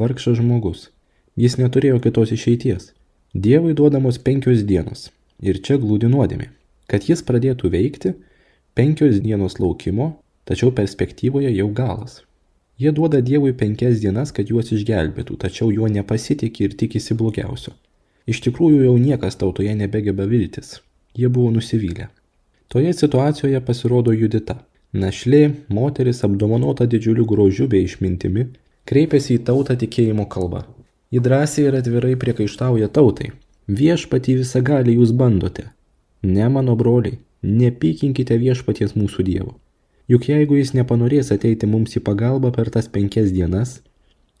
Vargšas 0.00 0.40
žmogus. 0.40 0.88
Jis 1.36 1.58
neturėjo 1.60 2.00
kitos 2.06 2.32
išeities. 2.32 2.88
Dievui 3.36 3.76
duodamos 3.76 4.16
penkios 4.16 4.64
dienos. 4.64 5.10
Ir 5.44 5.60
čia 5.60 5.76
glūdi 5.84 6.08
nuodėmė. 6.08 6.48
Kad 6.88 7.12
jis 7.12 7.20
pradėtų 7.28 7.68
veikti, 7.76 8.16
penkios 8.72 9.20
dienos 9.20 9.60
laukimo, 9.60 10.14
tačiau 10.48 10.72
perspektyvoje 10.72 11.52
jau 11.52 11.68
galas. 11.76 12.22
Jie 12.82 12.90
duoda 12.92 13.20
Dievui 13.22 13.52
penkias 13.54 14.00
dienas, 14.02 14.32
kad 14.34 14.48
juos 14.50 14.72
išgelbėtų, 14.74 15.36
tačiau 15.44 15.68
juo 15.70 15.86
nepasitikė 15.96 16.64
ir 16.66 16.72
tikisi 16.80 17.14
blogiausio. 17.14 17.76
Iš 18.26 18.40
tikrųjų 18.46 18.80
jau 18.88 18.94
niekas 18.98 19.38
tautoje 19.38 19.74
nebegeba 19.78 20.26
viltis. 20.32 20.80
Jie 21.14 21.28
buvo 21.28 21.52
nusivylę. 21.54 22.08
Toje 22.72 22.92
situacijoje 22.98 23.60
pasirodo 23.68 24.14
Judita. 24.16 24.56
Našlė, 25.04 25.42
moteris 25.68 26.24
apdovanota 26.26 26.88
didžiuliu 26.94 27.28
grožiu 27.28 27.68
bei 27.70 27.86
išmintimi, 27.86 28.48
kreipiasi 28.90 29.36
į 29.38 29.44
tautą 29.46 29.78
tikėjimo 29.78 30.26
kalbą. 30.34 30.64
Ji 31.14 31.22
drąsiai 31.22 31.68
ir 31.68 31.78
atvirai 31.78 32.16
priekaištauja 32.24 32.88
tautai. 32.98 33.30
Viešpatį 33.68 34.40
visą 34.40 34.64
gali 34.72 34.96
jūs 34.98 35.14
bandote. 35.22 35.68
Ne 36.22 36.48
mano 36.56 36.74
broliai, 36.82 37.20
nepykinkite 37.42 38.42
viešpaties 38.42 38.96
mūsų 38.98 39.28
Dievo. 39.30 39.54
Juk 40.10 40.28
jeigu 40.28 40.58
jis 40.58 40.72
nepanorės 40.74 41.30
ateiti 41.34 41.68
mums 41.70 41.94
į 41.96 42.02
pagalbą 42.06 42.50
per 42.54 42.70
tas 42.74 42.88
penkias 42.90 43.30
dienas, 43.34 43.80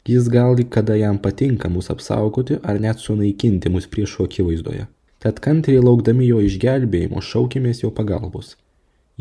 jis 0.08 0.26
gali, 0.28 0.64
kada 0.64 0.96
jam 0.98 1.18
patinka 1.22 1.70
mus 1.70 1.90
apsaugoti 1.94 2.58
ar 2.62 2.80
net 2.82 2.98
sunaikinti 2.98 3.70
mus 3.70 3.86
priešo 3.86 4.26
akivaizdoje. 4.26 4.88
Tad 5.22 5.38
kantriai 5.38 5.82
laukdami 5.82 6.26
jo 6.26 6.40
išgelbėjimo 6.42 7.22
šaukimės 7.22 7.84
jo 7.84 7.92
pagalbos. 7.94 8.56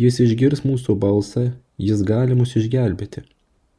Jis 0.02 0.18
išgirs 0.26 0.64
mūsų 0.66 0.96
balsą, 0.98 1.52
jis 1.78 2.02
gali 2.02 2.34
mus 2.38 2.56
išgelbėti. 2.58 3.22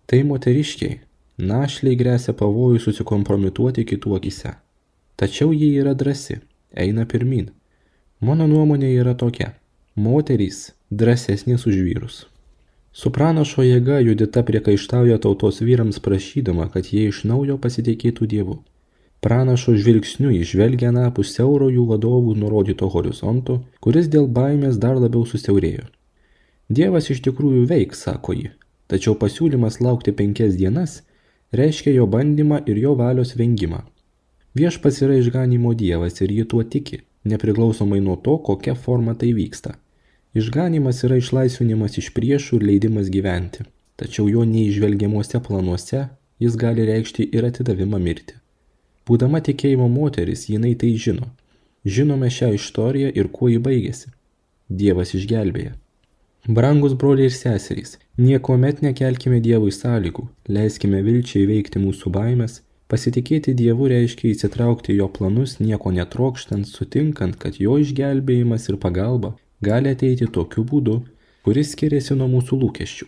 Tai 0.07 0.21
moteriškiai, 0.31 1.01
našliai 1.43 1.99
grėsia 1.99 2.35
pavojų 2.39 2.79
susikompromituoti 2.85 3.83
kitų 3.91 4.19
akise. 4.21 4.55
Tačiau 5.19 5.51
ji 5.51 5.75
yra 5.83 5.97
drasi, 5.99 6.39
eina 6.71 7.09
pirmin. 7.11 7.51
Mano 8.21 8.47
nuomonė 8.47 8.95
yra 9.03 9.17
tokia. 9.19 9.57
Moterys 9.99 10.71
drąsesnės 10.95 11.67
už 11.67 11.83
vyrus. 11.83 12.27
Su 12.93 13.09
pranašo 13.09 13.65
jėga 13.65 14.03
Judita 14.05 14.43
priekaištauja 14.45 15.17
tautos 15.25 15.63
vyrams 15.65 15.99
prašydama, 16.05 16.67
kad 16.75 16.91
jie 16.93 17.07
iš 17.09 17.23
naujo 17.25 17.57
pasitikėtų 17.57 18.29
Dievu. 18.29 18.57
Pranašo 19.25 19.73
žvilgsniu 19.79 20.33
išvelgia 20.37 20.91
napus 20.93 21.31
siauro 21.33 21.71
jų 21.73 21.87
vadovų 21.89 22.35
nurodyto 22.43 22.89
horizonto, 22.93 23.63
kuris 23.81 24.11
dėl 24.13 24.27
baimės 24.39 24.77
dar 24.83 25.01
labiau 25.01 25.25
susiaurėjo. 25.31 25.87
Dievas 26.69 27.09
iš 27.15 27.23
tikrųjų 27.25 27.63
veiks, 27.71 28.03
sako 28.05 28.37
ji, 28.37 28.51
tačiau 28.93 29.17
pasiūlymas 29.23 29.81
laukti 29.81 30.13
penkias 30.13 30.59
dienas 30.61 31.01
reiškia 31.53 31.95
jo 31.97 32.07
bandymą 32.07 32.61
ir 32.67 32.83
jo 32.83 32.93
valios 32.99 33.33
vengimą. 33.41 33.81
Viešpas 34.59 35.01
yra 35.07 35.17
išganimo 35.17 35.73
Dievas 35.73 36.21
ir 36.21 36.33
ji 36.33 36.45
tuo 36.45 36.61
tiki, 36.65 37.01
nepriklausomai 37.25 38.03
nuo 38.05 38.19
to, 38.21 38.37
kokia 38.37 38.75
forma 38.75 39.15
tai 39.15 39.33
vyksta. 39.33 39.79
Išganimas 40.35 41.03
yra 41.05 41.19
išlaisvinimas 41.21 41.99
iš 42.01 42.07
priešų 42.17 42.57
ir 42.57 42.63
leidimas 42.65 43.11
gyventi, 43.13 43.67
tačiau 44.01 44.31
jo 44.33 44.47
neižvelgiamuose 44.49 45.41
planuose 45.45 46.07
jis 46.41 46.57
gali 46.63 46.87
reikšti 46.89 47.27
ir 47.37 47.45
atidavimą 47.49 48.01
mirti. 48.01 48.39
Būdama 49.05 49.43
tikėjimo 49.45 49.91
moteris, 49.93 50.47
jinai 50.49 50.73
tai 50.81 50.95
žino. 51.05 51.29
Žinome 51.85 52.31
šią 52.33 52.49
istoriją 52.57 53.11
ir 53.13 53.29
kuo 53.37 53.51
ji 53.53 53.61
baigėsi. 53.67 54.09
Dievas 54.83 55.13
išgelbėja. 55.19 55.75
Brangus 56.49 56.97
broliai 56.99 57.29
ir 57.29 57.37
seserys, 57.37 57.99
niekuomet 58.19 58.81
nekelkime 58.83 59.43
Dievui 59.45 59.75
sąlygų, 59.77 60.25
leiskime 60.49 61.05
vilčiai 61.05 61.45
veikti 61.51 61.83
mūsų 61.83 62.11
baimės, 62.17 62.63
pasitikėti 62.89 63.53
Dievu 63.61 63.93
reiškia 63.93 64.33
įsitraukti 64.33 64.97
jo 64.97 65.13
planus 65.13 65.59
nieko 65.61 65.93
netrokštant, 65.93 66.67
sutinkant, 66.67 67.37
kad 67.37 67.61
jo 67.61 67.77
išgelbėjimas 67.85 68.71
ir 68.73 68.81
pagalba 68.81 69.37
gali 69.63 69.93
ateiti 69.95 70.27
tokiu 70.37 70.65
būdu, 70.67 71.01
kuris 71.47 71.73
skiriasi 71.75 72.17
nuo 72.19 72.29
mūsų 72.31 72.59
lūkesčių. 72.63 73.07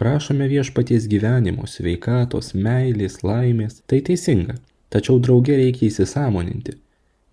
Prašome 0.00 0.48
viešpaties 0.48 1.06
gyvenimo, 1.12 1.66
sveikatos, 1.68 2.52
meilės, 2.66 3.18
laimės, 3.22 3.82
tai 3.86 4.00
teisinga, 4.06 4.56
tačiau 4.92 5.18
drauge 5.20 5.56
reikia 5.60 5.86
įsisamoninti, 5.90 6.78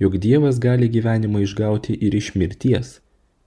jog 0.03 0.17
Dievas 0.25 0.59
gali 0.59 0.89
gyvenimą 0.91 1.43
išgauti 1.45 1.95
ir 1.95 2.15
iš 2.19 2.33
mirties. 2.35 2.97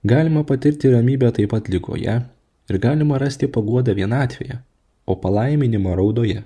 Galima 0.03 0.43
patirti 0.43 0.91
ramybę 0.91 1.29
taip 1.37 1.53
pat 1.53 1.69
lygoje 1.69 2.17
ir 2.69 2.79
galima 2.85 3.19
rasti 3.21 3.47
paguodą 3.47 3.93
vienatvėje, 3.95 4.59
o 5.05 5.15
palaiminimą 5.15 5.93
raudoje. 5.99 6.41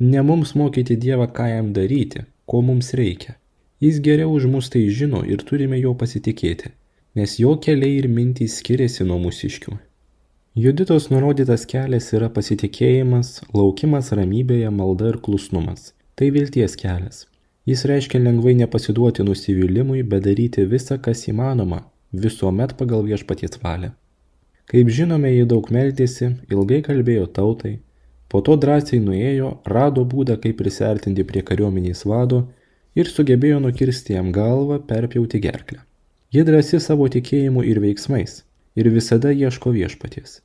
Ne 0.00 0.22
mums 0.22 0.54
mokyti 0.58 0.96
Dievą, 0.96 1.26
ką 1.36 1.48
jam 1.50 1.72
daryti, 1.76 2.24
ko 2.46 2.62
mums 2.62 2.94
reikia. 2.98 3.34
Jis 3.82 3.98
geriau 3.98 4.30
už 4.32 4.46
mus 4.46 4.70
tai 4.70 4.86
žino 4.88 5.24
ir 5.26 5.42
turime 5.46 5.78
jo 5.82 5.92
pasitikėti 5.98 6.70
nes 7.14 7.38
jo 7.38 7.56
keliai 7.64 7.98
ir 8.00 8.08
mintys 8.08 8.58
skiriasi 8.60 9.04
nuo 9.04 9.18
mūsiškių. 9.22 9.74
Juditos 10.64 11.08
nurodytas 11.12 11.66
kelias 11.68 12.10
yra 12.16 12.28
pasitikėjimas, 12.32 13.38
laukimas 13.56 14.10
ramybėje, 14.16 14.70
malda 14.72 15.12
ir 15.12 15.18
klusnumas. 15.24 15.92
Tai 16.16 16.28
vilties 16.34 16.76
kelias. 16.76 17.26
Jis 17.68 17.84
reiškia 17.88 18.20
lengvai 18.20 18.52
nepasiduoti 18.58 19.24
nusivylimui, 19.24 20.02
bet 20.02 20.24
daryti 20.26 20.64
visą, 20.68 20.98
kas 21.00 21.24
įmanoma, 21.30 21.84
visuomet 22.24 22.74
pagal 22.80 23.04
viešpaties 23.06 23.60
valią. 23.62 23.92
Kaip 24.72 24.90
žinome, 24.96 25.30
jie 25.32 25.44
daug 25.48 25.68
meldėsi, 25.74 26.32
ilgai 26.52 26.80
kalbėjo 26.88 27.28
tautai, 27.38 27.76
po 28.32 28.40
to 28.40 28.56
drąsiai 28.56 29.00
nuėjo, 29.04 29.54
rado 29.68 30.04
būdą, 30.08 30.38
kaip 30.42 30.58
prisertinti 30.60 31.24
prie 31.28 31.44
kariuomenės 31.44 32.06
vado 32.08 32.46
ir 32.96 33.08
sugebėjo 33.08 33.60
nukirsti 33.60 34.16
jam 34.16 34.32
galvą, 34.32 34.80
perpjauti 34.88 35.40
gerklę. 35.44 35.82
Jie 36.32 36.42
drąsi 36.48 36.78
savo 36.80 37.06
tikėjimu 37.12 37.62
ir 37.68 37.78
veiksmais 37.84 38.38
ir 38.80 38.86
visada 38.92 39.30
ieško 39.36 39.70
viešpaties. 39.74 40.38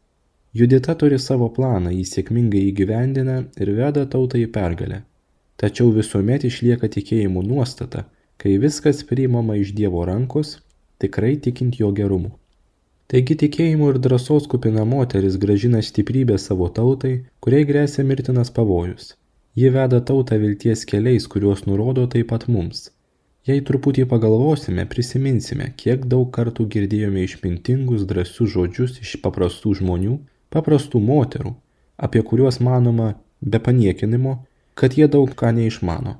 Judita 0.59 0.95
turi 0.99 1.19
savo 1.25 1.47
planą, 1.57 1.93
jį 1.95 2.03
sėkmingai 2.09 2.63
įgyvendina 2.71 3.37
ir 3.61 3.71
veda 3.77 4.03
tautą 4.15 4.41
į 4.41 4.49
pergalę. 4.57 4.97
Tačiau 5.61 5.93
visuomet 5.95 6.43
išlieka 6.49 6.89
tikėjimų 6.95 7.43
nuostata, 7.51 8.03
kai 8.35 8.57
viskas 8.63 8.99
priimama 9.07 9.55
iš 9.61 9.71
Dievo 9.77 10.03
rankos, 10.09 10.57
tikrai 10.99 11.37
tikint 11.47 11.79
jo 11.79 11.93
gerumu. 12.01 12.33
Taigi 13.07 13.39
tikėjimo 13.45 13.93
ir 13.93 14.01
drąsos 14.03 14.51
kupina 14.51 14.83
moteris 14.83 15.39
gražina 15.39 15.79
stiprybę 15.79 16.35
savo 16.35 16.67
tautai, 16.67 17.13
kuriai 17.39 17.69
grėsia 17.71 18.03
mirtinas 18.03 18.51
pavojus. 18.59 19.13
Ji 19.55 19.71
veda 19.79 20.03
tautą 20.11 20.35
vilties 20.43 20.83
keliais, 20.91 21.31
kuriuos 21.31 21.63
nurodo 21.69 22.09
taip 22.11 22.27
pat 22.35 22.49
mums. 22.51 22.89
Jei 23.47 23.61
truputį 23.63 24.03
pagalvosime, 24.11 24.83
prisiminsime, 24.91 25.69
kiek 25.79 26.03
daug 26.11 26.27
kartų 26.35 26.65
girdėjome 26.73 27.21
išmintingus, 27.23 28.03
drąsius 28.09 28.51
žodžius 28.51 28.97
iš 29.05 29.13
paprastų 29.23 29.71
žmonių, 29.79 30.17
paprastų 30.51 30.99
moterų, 30.99 31.53
apie 31.95 32.23
kuriuos 32.27 32.59
manoma 32.59 33.13
be 33.39 33.61
paniekinimo, 33.63 34.33
kad 34.75 34.99
jie 34.99 35.07
daug 35.07 35.31
ką 35.39 35.53
neišmano. 35.61 36.17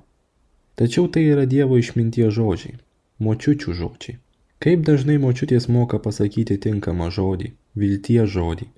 Tačiau 0.79 1.11
tai 1.11 1.25
yra 1.33 1.43
Dievo 1.51 1.75
išminties 1.81 2.31
žodžiai, 2.39 2.79
močiučių 3.19 3.75
žodžiai. 3.81 4.19
Kaip 4.63 4.87
dažnai 4.87 5.19
močiutės 5.21 5.67
moka 5.67 5.99
pasakyti 5.99 6.55
tinkamą 6.63 7.11
žodį, 7.13 7.51
vilties 7.75 8.31
žodį, 8.33 8.71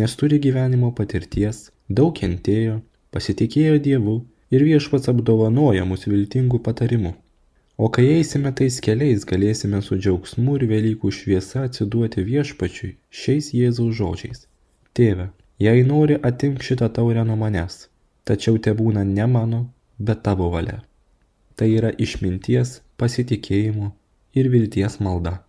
nes 0.00 0.18
turi 0.18 0.42
gyvenimo 0.42 0.90
patirties, 0.98 1.68
daug 1.88 2.10
kentėjo, 2.18 2.80
pasitikėjo 3.14 3.78
Dievu 3.86 4.22
ir 4.50 4.66
viešpats 4.66 5.12
apdovanoja 5.14 5.86
mus 5.86 6.08
viltingų 6.10 6.60
patarimų. 6.66 7.14
O 7.76 7.88
kai 7.90 8.04
eisime 8.06 8.52
tais 8.54 8.76
keliais, 8.78 9.24
galėsime 9.26 9.80
su 9.82 9.96
džiaugsmu 9.98 10.52
ir 10.60 10.64
Velykų 10.70 11.10
šviesa 11.10 11.64
atsiduoti 11.68 12.22
viešpačiui 12.22 12.92
šiais 13.20 13.48
Jėzaus 13.50 13.96
žodžiais. 13.98 14.44
Tėve, 14.94 15.32
jei 15.58 15.82
nori 15.88 16.20
atimk 16.30 16.62
šitą 16.62 16.92
taurę 16.94 17.24
nuo 17.26 17.34
manęs, 17.40 17.88
tačiau 18.22 18.60
te 18.62 18.76
būna 18.78 19.02
ne 19.08 19.26
mano, 19.26 19.64
bet 19.98 20.22
tavo 20.22 20.52
valia. 20.54 20.84
Tai 21.58 21.66
yra 21.66 21.90
išminties, 21.98 22.78
pasitikėjimo 22.96 23.90
ir 24.38 24.52
vilties 24.54 25.00
malda. 25.02 25.40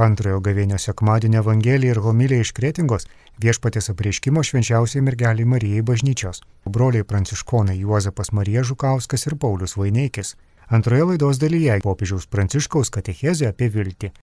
Antrojo 0.00 0.40
gavėnio 0.40 0.78
sekmadienio 0.80 1.42
Evangelija 1.42 1.92
ir 1.92 2.00
homilija 2.00 2.44
iš 2.46 2.54
Kretingos 2.56 3.04
viešpatės 3.44 3.90
apreiškimo 3.92 4.40
švenčiausiai 4.48 5.04
mergeliai 5.04 5.48
Marijai 5.48 5.82
bažnyčios. 5.84 6.40
Broliai 6.64 7.04
pranciškonai 7.04 7.76
Juozapas 7.82 8.32
Marija 8.32 8.62
Žukauskas 8.64 9.26
ir 9.28 9.36
Paulius 9.36 9.76
Vaineikis. 9.76 10.36
Antroje 10.70 11.02
laidos 11.02 11.38
dalyje 11.42 11.80
popiežiaus 11.82 12.28
pranciškaus 12.30 12.92
katechezė 12.94 13.48
apie 13.50 13.66
viltį. 13.74 14.12